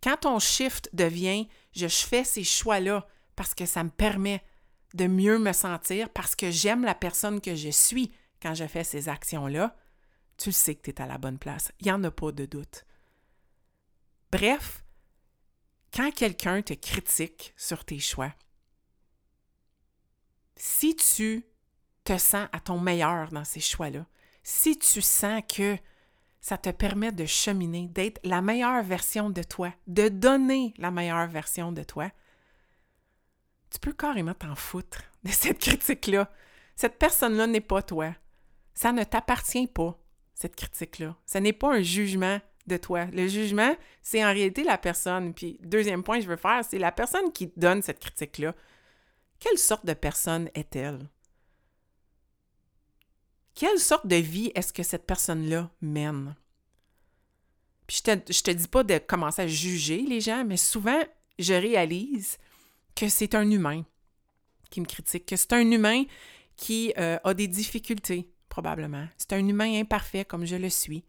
Quand 0.03 0.17
ton 0.17 0.39
shift 0.39 0.89
devient 0.93 1.47
je 1.75 1.87
fais 1.87 2.25
ces 2.25 2.45
choix-là 2.45 3.07
parce 3.37 3.55
que 3.55 3.67
ça 3.67 3.83
me 3.83 3.91
permet 3.91 4.43
de 4.95 5.07
mieux 5.07 5.39
me 5.39 5.53
sentir, 5.53 6.11
parce 6.11 6.37
que 6.37 6.51
j'aime 6.51 6.85
la 6.85 6.95
personne 6.95 7.41
que 7.41 7.55
je 7.55 7.71
suis, 7.71 8.13
quand 8.43 8.55
je 8.55 8.67
fais 8.67 8.85
ces 8.85 9.09
actions-là, 9.09 9.77
tu 10.37 10.51
sais 10.51 10.75
que 10.75 10.83
tu 10.83 10.91
es 10.91 11.01
à 11.01 11.07
la 11.07 11.19
bonne 11.19 11.39
place. 11.39 11.73
Il 11.81 11.87
n'y 11.87 11.93
en 11.93 12.03
a 12.05 12.11
pas 12.11 12.33
de 12.33 12.45
doute. 12.45 12.85
Bref, 14.33 14.85
quand 15.95 16.11
quelqu'un 16.11 16.63
te 16.63 16.73
critique 16.73 17.55
sur 17.57 17.85
tes 17.85 17.99
choix, 18.01 18.33
si 20.57 20.97
tu 20.97 21.47
te 22.05 22.19
sens 22.19 22.49
à 22.53 22.61
ton 22.61 22.81
meilleur 22.81 23.31
dans 23.31 23.45
ces 23.45 23.61
choix-là, 23.61 24.07
si 24.43 24.79
tu 24.79 25.01
sens 25.01 25.43
que 25.49 25.77
ça 26.41 26.59
te 26.59 26.71
permet 26.71 27.13
de 27.13 27.25
cheminer, 27.25 27.87
d'être 27.89 28.21
la 28.25 28.43
meilleure 28.43 28.83
version 28.83 29.31
de 29.31 29.43
toi, 29.43 29.73
de 29.87 30.09
donner 30.09 30.75
la 30.79 30.91
meilleure 30.91 31.29
version 31.29 31.71
de 31.71 31.85
toi, 31.85 32.11
tu 33.71 33.79
peux 33.79 33.93
carrément 33.93 34.35
t'en 34.35 34.57
foutre 34.57 35.03
de 35.23 35.31
cette 35.31 35.61
critique-là. 35.61 36.31
Cette 36.75 36.99
personne-là 36.99 37.47
n'est 37.47 37.61
pas 37.61 37.83
toi. 37.83 38.15
Ça 38.75 38.93
ne 38.93 39.05
t'appartient 39.05 39.67
pas, 39.67 39.99
cette 40.35 40.57
critique-là. 40.57 41.17
Ce 41.27 41.39
n'est 41.39 41.53
pas 41.53 41.75
un 41.75 41.83
jugement 41.83 42.41
de 42.67 42.77
toi. 42.77 43.07
Le 43.07 43.27
jugement, 43.27 43.77
c'est 44.03 44.25
en 44.25 44.33
réalité 44.33 44.65
la 44.65 44.79
personne. 44.79 45.35
Puis, 45.35 45.59
deuxième 45.63 46.03
point 46.03 46.19
que 46.19 46.25
je 46.25 46.29
veux 46.29 46.37
faire, 46.37 46.65
c'est 46.65 46.79
la 46.79 46.93
personne 46.93 47.33
qui 47.33 47.53
donne 47.57 47.83
cette 47.83 48.01
critique-là. 48.01 48.55
Quelle 49.39 49.59
sorte 49.59 49.85
de 49.85 49.95
personne 49.95 50.49
est-elle? 50.55 51.09
Quelle 53.55 53.79
sorte 53.79 54.07
de 54.07 54.17
vie 54.17 54.53
est-ce 54.55 54.73
que 54.73 54.83
cette 54.83 55.07
personne-là 55.07 55.71
mène? 55.81 56.35
Puis 57.87 58.03
je 58.07 58.13
te, 58.15 58.33
te 58.33 58.51
dis 58.51 58.69
pas 58.69 58.85
de 58.85 58.99
commencer 58.99 59.43
à 59.43 59.47
juger 59.47 60.03
les 60.03 60.21
gens, 60.21 60.45
mais 60.45 60.57
souvent, 60.57 61.01
je 61.39 61.55
réalise 61.55 62.39
que 62.95 63.09
c'est 63.09 63.35
un 63.35 63.51
humain 63.51 63.85
qui 64.71 64.81
me 64.81 64.87
critique, 64.87 65.27
que 65.27 65.37
c'est 65.37 65.53
un 65.53 65.71
humain 65.71 66.05
qui 66.57 66.95
euh, 66.97 67.19
a 67.25 67.35
des 67.35 67.49
difficultés, 67.49 68.32
probablement. 68.53 69.09
C'est 69.17 69.33
un 69.33 69.49
humain 69.49 69.81
imparfait 69.81 70.27
comme 70.27 70.45
je 70.45 70.57
le 70.57 70.69
suis. 70.69 71.07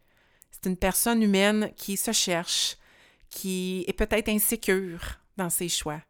C'est 0.49 0.69
une 0.69 0.77
personne 0.77 1.21
humaine 1.21 1.73
qui 1.75 1.97
se 1.97 2.13
cherche, 2.13 2.77
qui 3.29 3.83
est 3.85 3.91
peut-être 3.91 4.29
insécure 4.29 5.19
dans 5.35 5.49
ses 5.49 5.67
choix, 5.67 6.01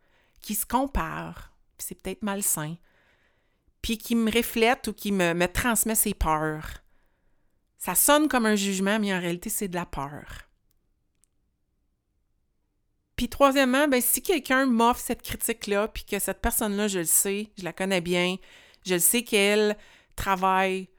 qui 0.41 0.53
se 0.53 0.67
compare, 0.67 1.51
puis 1.75 1.87
c'est 1.87 1.99
peut-être 1.99 2.21
malsain, 2.21 2.75
puis 3.81 3.97
qui 3.97 4.15
me 4.15 4.31
reflète 4.31 4.87
ou 4.89 4.93
qui 4.93 5.11
me, 5.11 5.33
me 5.33 5.47
transmet 5.47 5.95
ses 5.95 6.13
peurs. 6.13 6.83
Ça 7.79 7.95
sonne 7.95 8.27
comme 8.27 8.45
un 8.45 8.55
jugement, 8.55 8.99
mais 8.99 9.11
en 9.11 9.19
réalité, 9.19 9.49
c'est 9.49 9.67
de 9.67 9.75
la 9.75 9.87
peur. 9.87 10.47
Puis 13.15 13.27
troisièmement, 13.27 13.87
ben, 13.87 14.01
si 14.01 14.21
quelqu'un 14.21 14.67
m'offre 14.67 15.01
cette 15.01 15.23
critique-là, 15.23 15.87
puis 15.87 16.05
que 16.05 16.19
cette 16.19 16.41
personne-là, 16.41 16.87
je 16.87 16.99
le 16.99 17.05
sais, 17.05 17.49
je 17.57 17.63
la 17.63 17.73
connais 17.73 18.01
bien, 18.01 18.35
je 18.85 18.93
le 18.93 18.99
sais 18.99 19.23
qu'elle 19.23 19.75
travaille 20.15 20.92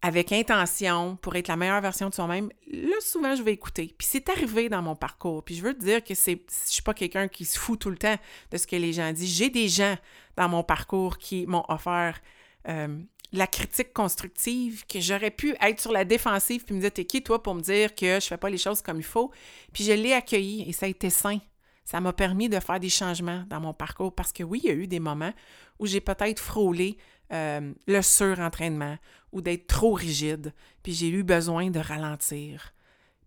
avec 0.00 0.30
intention 0.32 1.16
pour 1.16 1.34
être 1.36 1.48
la 1.48 1.56
meilleure 1.56 1.80
version 1.80 2.08
de 2.08 2.14
soi-même, 2.14 2.50
là, 2.70 2.96
souvent, 3.00 3.34
je 3.34 3.42
vais 3.42 3.52
écouter. 3.52 3.94
Puis 3.98 4.06
c'est 4.08 4.28
arrivé 4.28 4.68
dans 4.68 4.82
mon 4.82 4.94
parcours. 4.94 5.42
Puis 5.44 5.56
je 5.56 5.62
veux 5.62 5.74
te 5.74 5.84
dire 5.84 6.04
que 6.04 6.14
c'est, 6.14 6.40
je 6.48 6.72
suis 6.72 6.82
pas 6.82 6.94
quelqu'un 6.94 7.26
qui 7.26 7.44
se 7.44 7.58
fout 7.58 7.80
tout 7.80 7.90
le 7.90 7.98
temps 7.98 8.16
de 8.50 8.56
ce 8.56 8.66
que 8.66 8.76
les 8.76 8.92
gens 8.92 9.12
disent. 9.12 9.36
J'ai 9.36 9.50
des 9.50 9.68
gens 9.68 9.96
dans 10.36 10.48
mon 10.48 10.62
parcours 10.62 11.18
qui 11.18 11.46
m'ont 11.46 11.64
offert 11.68 12.20
euh, 12.68 13.00
la 13.32 13.46
critique 13.48 13.92
constructive, 13.92 14.86
que 14.86 15.00
j'aurais 15.00 15.32
pu 15.32 15.56
être 15.60 15.80
sur 15.80 15.92
la 15.92 16.04
défensive 16.04 16.64
puis 16.64 16.76
me 16.76 16.80
dire, 16.80 16.92
t'es 16.92 17.04
qui 17.04 17.22
toi 17.22 17.42
pour 17.42 17.54
me 17.54 17.60
dire 17.60 17.94
que 17.94 18.20
je 18.20 18.26
fais 18.26 18.38
pas 18.38 18.50
les 18.50 18.58
choses 18.58 18.80
comme 18.82 18.98
il 18.98 19.04
faut? 19.04 19.32
Puis 19.72 19.82
je 19.82 19.92
l'ai 19.92 20.12
accueilli 20.12 20.68
et 20.68 20.72
ça 20.72 20.86
a 20.86 20.88
été 20.88 21.10
sain. 21.10 21.38
Ça 21.84 22.00
m'a 22.00 22.12
permis 22.12 22.48
de 22.48 22.60
faire 22.60 22.78
des 22.78 22.88
changements 22.88 23.44
dans 23.48 23.60
mon 23.60 23.72
parcours 23.72 24.14
parce 24.14 24.32
que 24.32 24.42
oui, 24.42 24.60
il 24.62 24.68
y 24.68 24.70
a 24.70 24.74
eu 24.74 24.86
des 24.86 25.00
moments 25.00 25.32
où 25.78 25.86
j'ai 25.86 26.00
peut-être 26.00 26.38
frôlé 26.38 26.98
euh, 27.32 27.72
le 27.86 28.02
surentraînement 28.02 28.96
ou 29.32 29.40
d'être 29.40 29.66
trop 29.66 29.92
rigide, 29.92 30.54
puis 30.82 30.92
j'ai 30.92 31.08
eu 31.08 31.22
besoin 31.22 31.70
de 31.70 31.78
ralentir. 31.78 32.74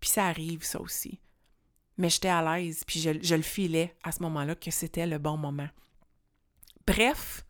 Puis 0.00 0.10
ça 0.10 0.26
arrive, 0.26 0.64
ça 0.64 0.80
aussi. 0.80 1.20
Mais 1.96 2.10
j'étais 2.10 2.28
à 2.28 2.42
l'aise, 2.42 2.84
puis 2.84 3.00
je, 3.00 3.34
le 3.34 3.42
filais 3.42 3.94
à 4.02 4.12
ce 4.12 4.22
moment-là 4.22 4.54
que 4.54 4.70
c'était 4.70 5.06
le 5.06 5.18
bon 5.18 5.36
moment. 5.36 5.68
Bref, 6.86 7.44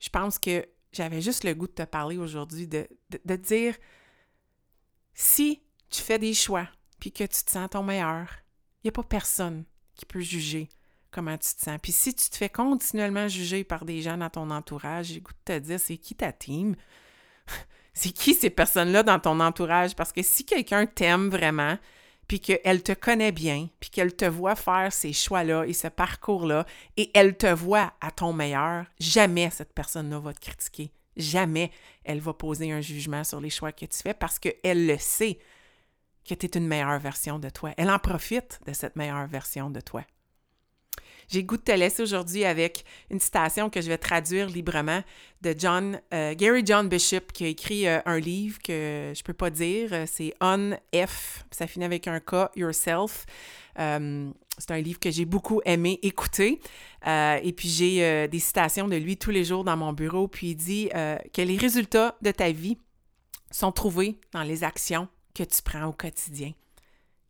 je 0.00 0.08
pense 0.08 0.38
que 0.38 0.66
j'avais 0.92 1.20
juste 1.20 1.44
le 1.44 1.54
goût 1.54 1.68
de 1.68 1.72
te 1.72 1.82
parler 1.82 2.16
aujourd'hui, 2.16 2.66
de, 2.66 2.88
de, 3.24 3.36
dire 3.36 3.76
si 5.14 5.62
tu 5.90 6.02
fais 6.02 6.18
des 6.18 6.34
choix, 6.34 6.68
puis 6.98 7.12
que 7.12 7.24
tu 7.24 7.44
te 7.44 7.50
sens 7.50 7.70
ton 7.70 7.82
meilleur, 7.82 8.28
il 8.82 8.86
n'y 8.86 8.88
a 8.88 8.92
pas 8.92 9.04
personne 9.04 9.64
qui 9.94 10.06
peut 10.06 10.20
juger 10.20 10.68
comment 11.12 11.36
tu 11.36 11.54
te 11.54 11.60
sens. 11.60 11.78
Puis 11.80 11.92
si 11.92 12.14
tu 12.14 12.28
te 12.30 12.36
fais 12.36 12.48
continuellement 12.48 13.28
juger 13.28 13.62
par 13.62 13.84
des 13.84 14.02
gens 14.02 14.16
dans 14.16 14.30
ton 14.30 14.50
entourage, 14.50 15.06
j'ai 15.06 15.20
goût 15.20 15.32
de 15.32 15.54
te 15.54 15.58
dire, 15.58 15.78
c'est 15.78 15.98
qui 15.98 16.14
ta 16.14 16.32
team? 16.32 16.74
c'est 17.94 18.10
qui 18.10 18.34
ces 18.34 18.50
personnes-là 18.50 19.02
dans 19.02 19.18
ton 19.18 19.40
entourage? 19.40 19.94
Parce 19.94 20.12
que 20.12 20.22
si 20.22 20.44
quelqu'un 20.44 20.86
t'aime 20.86 21.28
vraiment, 21.28 21.78
puis 22.28 22.40
qu'elle 22.40 22.82
te 22.82 22.92
connaît 22.92 23.32
bien, 23.32 23.68
puis 23.80 23.90
qu'elle 23.90 24.14
te 24.14 24.24
voit 24.24 24.56
faire 24.56 24.92
ces 24.92 25.12
choix-là 25.12 25.64
et 25.64 25.72
ce 25.72 25.88
parcours-là, 25.88 26.66
et 26.96 27.10
elle 27.14 27.36
te 27.36 27.52
voit 27.52 27.92
à 28.00 28.10
ton 28.10 28.32
meilleur, 28.32 28.86
jamais 28.98 29.50
cette 29.50 29.72
personne-là 29.72 30.18
va 30.18 30.32
te 30.32 30.40
critiquer. 30.40 30.92
Jamais 31.16 31.70
elle 32.04 32.20
va 32.20 32.32
poser 32.32 32.72
un 32.72 32.80
jugement 32.80 33.22
sur 33.22 33.40
les 33.40 33.50
choix 33.50 33.72
que 33.72 33.84
tu 33.84 33.98
fais 33.98 34.14
parce 34.14 34.38
qu'elle 34.38 34.86
le 34.86 34.96
sait 34.98 35.38
que 36.26 36.34
tu 36.34 36.46
es 36.46 36.56
une 36.56 36.66
meilleure 36.66 36.98
version 36.98 37.38
de 37.38 37.50
toi. 37.50 37.74
Elle 37.76 37.90
en 37.90 37.98
profite 37.98 38.60
de 38.66 38.72
cette 38.72 38.96
meilleure 38.96 39.26
version 39.26 39.68
de 39.68 39.80
toi. 39.80 40.04
J'ai 41.28 41.44
goût 41.44 41.56
de 41.56 41.62
te 41.62 41.72
laisser 41.72 42.02
aujourd'hui 42.02 42.44
avec 42.44 42.84
une 43.10 43.20
citation 43.20 43.70
que 43.70 43.80
je 43.80 43.88
vais 43.88 43.98
traduire 43.98 44.48
librement 44.48 45.02
de 45.40 45.54
John, 45.56 46.00
euh, 46.14 46.34
Gary 46.34 46.62
John 46.64 46.88
Bishop, 46.88 47.32
qui 47.32 47.44
a 47.44 47.48
écrit 47.48 47.86
euh, 47.86 48.00
un 48.06 48.18
livre 48.18 48.58
que 48.62 49.12
je 49.14 49.22
peux 49.22 49.32
pas 49.32 49.50
dire. 49.50 49.90
C'est 50.06 50.34
On 50.40 50.76
F, 50.94 51.44
ça 51.50 51.66
finit 51.66 51.84
avec 51.84 52.06
un 52.06 52.20
K, 52.20 52.50
Yourself. 52.56 53.26
Euh, 53.78 54.30
c'est 54.58 54.70
un 54.70 54.80
livre 54.80 55.00
que 55.00 55.10
j'ai 55.10 55.24
beaucoup 55.24 55.62
aimé 55.64 55.98
écouter. 56.02 56.60
et 57.06 57.52
puis 57.56 57.68
j'ai 57.68 58.28
des 58.28 58.38
citations 58.38 58.86
de 58.86 58.96
lui 58.96 59.16
tous 59.16 59.30
les 59.30 59.44
jours 59.44 59.64
dans 59.64 59.78
mon 59.78 59.94
bureau. 59.94 60.28
Puis 60.28 60.48
il 60.48 60.56
dit 60.56 60.90
que 61.32 61.40
les 61.40 61.56
résultats 61.56 62.16
de 62.20 62.30
ta 62.30 62.52
vie 62.52 62.76
sont 63.50 63.72
trouvés 63.72 64.18
dans 64.32 64.42
les 64.42 64.62
actions 64.62 65.08
que 65.34 65.42
tu 65.42 65.62
prends 65.62 65.86
au 65.86 65.92
quotidien. 65.92 66.52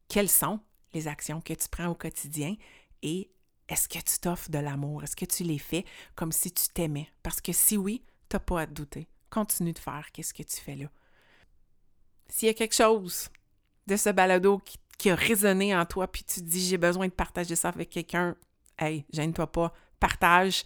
Quelles 0.08 0.28
sont 0.28 0.58
les 0.94 1.08
actions 1.08 1.40
que 1.40 1.54
tu 1.54 1.68
prends 1.70 1.86
au 1.86 1.94
quotidien 1.94 2.56
et 3.02 3.30
est-ce 3.68 3.88
que 3.88 3.98
tu 3.98 4.18
t'offres 4.20 4.50
de 4.50 4.58
l'amour? 4.58 5.02
Est-ce 5.02 5.16
que 5.16 5.24
tu 5.24 5.44
les 5.44 5.58
fais 5.58 5.84
comme 6.14 6.32
si 6.32 6.52
tu 6.52 6.68
t'aimais? 6.68 7.08
Parce 7.22 7.40
que 7.40 7.52
si 7.52 7.76
oui, 7.76 8.02
tu 8.28 8.36
n'as 8.36 8.40
pas 8.40 8.62
à 8.62 8.66
te 8.66 8.72
douter. 8.72 9.08
Continue 9.30 9.72
de 9.72 9.78
faire 9.78 10.08
qu'est-ce 10.12 10.34
que 10.34 10.42
tu 10.42 10.56
fais 10.56 10.76
là. 10.76 10.86
S'il 12.28 12.48
y 12.48 12.50
a 12.50 12.54
quelque 12.54 12.74
chose 12.74 13.30
de 13.86 13.96
ce 13.96 14.10
balado 14.10 14.60
qui, 14.98 15.10
a 15.10 15.14
résonné 15.16 15.74
en 15.74 15.84
toi, 15.84 16.06
puis 16.06 16.22
tu 16.22 16.40
te 16.40 16.46
dis 16.46 16.64
j'ai 16.64 16.78
besoin 16.78 17.08
de 17.08 17.12
partager 17.12 17.56
ça 17.56 17.70
avec 17.70 17.90
quelqu'un, 17.90 18.36
hey, 18.78 19.04
gêne-toi 19.12 19.50
pas, 19.50 19.74
partage 19.98 20.62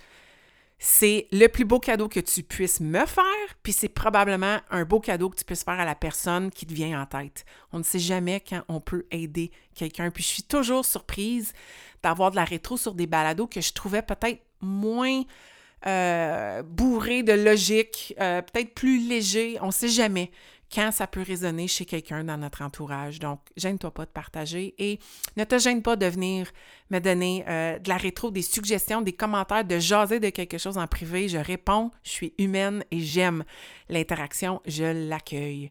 c'est 0.79 1.27
le 1.33 1.47
plus 1.47 1.65
beau 1.65 1.79
cadeau 1.79 2.09
que 2.09 2.21
tu 2.21 2.43
puisses 2.43 2.81
me 2.81 3.07
faire, 3.07 3.25
puis 3.63 3.73
c'est 3.73 3.89
probablement 3.89 4.59
un 4.71 4.85
beau 4.85 5.01
cadeau 5.01 5.31
que 5.31 5.37
tu 5.37 5.45
puisses 5.45 5.65
faire 5.65 5.81
à 5.81 5.87
la 5.87 5.95
personne 5.95 6.51
qui 6.51 6.67
te 6.67 6.75
vient 6.75 7.01
en 7.01 7.07
tête. 7.07 7.47
On 7.73 7.79
ne 7.79 7.83
sait 7.83 7.99
jamais 7.99 8.41
quand 8.47 8.63
on 8.69 8.81
peut 8.81 9.07
aider 9.11 9.51
quelqu'un. 9.75 10.11
Puis 10.11 10.23
je 10.23 10.29
suis 10.29 10.43
toujours 10.43 10.85
surprise 10.85 11.55
d'avoir 12.03 12.31
de 12.31 12.37
la 12.37 12.45
rétro 12.45 12.77
sur 12.77 12.95
des 12.95 13.07
balados 13.07 13.47
que 13.47 13.63
je 13.63 13.73
trouvais 13.73 14.03
peut-être 14.03 14.43
moins 14.61 15.23
euh, 15.87 16.63
bourrés 16.63 17.23
de 17.23 17.33
logique, 17.33 18.15
euh, 18.21 18.43
peut-être 18.43 18.75
plus 18.75 18.99
léger. 18.99 19.59
On 19.63 19.69
ne 19.69 19.73
sait 19.73 19.89
jamais 19.89 20.31
quand 20.73 20.91
ça 20.93 21.07
peut 21.07 21.23
résonner 21.23 21.69
chez 21.69 21.85
quelqu'un 21.85 22.25
dans 22.25 22.37
notre 22.37 22.63
entourage. 22.63 23.19
Donc, 23.19 23.41
gêne-toi 23.57 23.93
pas 23.93 24.05
de 24.05 24.11
partager 24.11 24.75
et 24.79 24.99
ne 25.37 25.45
te 25.45 25.59
gêne 25.59 25.83
pas 25.83 25.97
de 25.97 26.07
venir 26.07 26.51
me 26.91 26.99
donner 26.99 27.45
euh, 27.49 27.79
de 27.79 27.89
la 27.89 27.97
rétro, 27.97 28.31
des 28.31 28.43
suggestions, 28.43 29.03
des 29.03 29.13
commentaires, 29.13 29.65
de 29.65 29.79
jaser 29.79 30.21
de 30.21 30.31
quelque 30.31 30.59
chose 30.59 30.79
en 30.79 30.87
privé. 30.87 31.29
Je 31.29 31.39
réponds, 31.39 31.91
je 32.03 32.11
suis 32.11 32.35
humaine 32.39 32.85
et 32.91 33.01
j'aime 33.01 33.45
l'interaction, 33.89 34.61
je 34.67 35.09
l'accueille. 35.09 35.71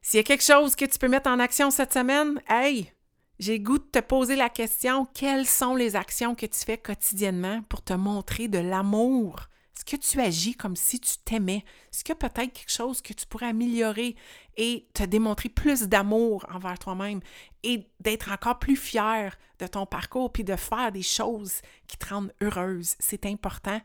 S'il 0.00 0.18
y 0.18 0.20
a 0.20 0.24
quelque 0.24 0.44
chose 0.44 0.74
que 0.74 0.84
tu 0.84 0.98
peux 0.98 1.08
mettre 1.08 1.30
en 1.30 1.38
action 1.38 1.70
cette 1.70 1.92
semaine, 1.92 2.40
hey, 2.48 2.90
j'ai 3.38 3.60
goût 3.60 3.78
de 3.78 3.84
te 3.84 4.00
poser 4.00 4.36
la 4.36 4.48
question, 4.48 5.06
quelles 5.14 5.46
sont 5.46 5.74
les 5.74 5.96
actions 5.96 6.34
que 6.34 6.46
tu 6.46 6.58
fais 6.64 6.78
quotidiennement 6.78 7.62
pour 7.68 7.82
te 7.82 7.92
montrer 7.92 8.48
de 8.48 8.58
l'amour? 8.58 9.48
Est-ce 9.74 9.84
que 9.84 9.96
tu 9.96 10.20
agis 10.20 10.54
comme 10.54 10.76
si 10.76 11.00
tu 11.00 11.16
t'aimais? 11.24 11.64
Est-ce 11.92 12.04
qu'il 12.04 12.14
peut-être 12.14 12.52
quelque 12.52 12.70
chose 12.70 13.00
que 13.00 13.12
tu 13.12 13.26
pourrais 13.26 13.48
améliorer 13.48 14.16
et 14.56 14.86
te 14.92 15.02
démontrer 15.02 15.48
plus 15.48 15.84
d'amour 15.84 16.44
envers 16.52 16.78
toi-même 16.78 17.20
et 17.62 17.88
d'être 18.00 18.30
encore 18.30 18.58
plus 18.58 18.76
fier 18.76 19.36
de 19.58 19.66
ton 19.66 19.86
parcours 19.86 20.30
puis 20.30 20.44
de 20.44 20.56
faire 20.56 20.92
des 20.92 21.02
choses 21.02 21.62
qui 21.86 21.96
te 21.96 22.06
rendent 22.06 22.32
heureuse? 22.42 22.96
C'est 22.98 23.24
important. 23.26 23.80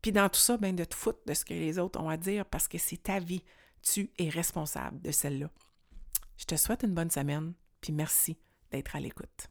Puis 0.00 0.12
dans 0.12 0.28
tout 0.30 0.40
ça, 0.40 0.56
ben, 0.56 0.74
de 0.74 0.84
te 0.84 0.94
foutre 0.94 1.20
de 1.26 1.34
ce 1.34 1.44
que 1.44 1.52
les 1.52 1.78
autres 1.78 2.00
ont 2.00 2.08
à 2.08 2.16
dire 2.16 2.46
parce 2.46 2.66
que 2.66 2.78
c'est 2.78 3.02
ta 3.02 3.18
vie. 3.18 3.44
Tu 3.82 4.10
es 4.18 4.30
responsable 4.30 5.00
de 5.02 5.10
celle-là. 5.10 5.50
Je 6.38 6.44
te 6.46 6.56
souhaite 6.56 6.82
une 6.82 6.94
bonne 6.94 7.10
semaine, 7.10 7.52
puis 7.82 7.92
merci 7.92 8.38
d'être 8.70 8.96
à 8.96 9.00
l'écoute. 9.00 9.50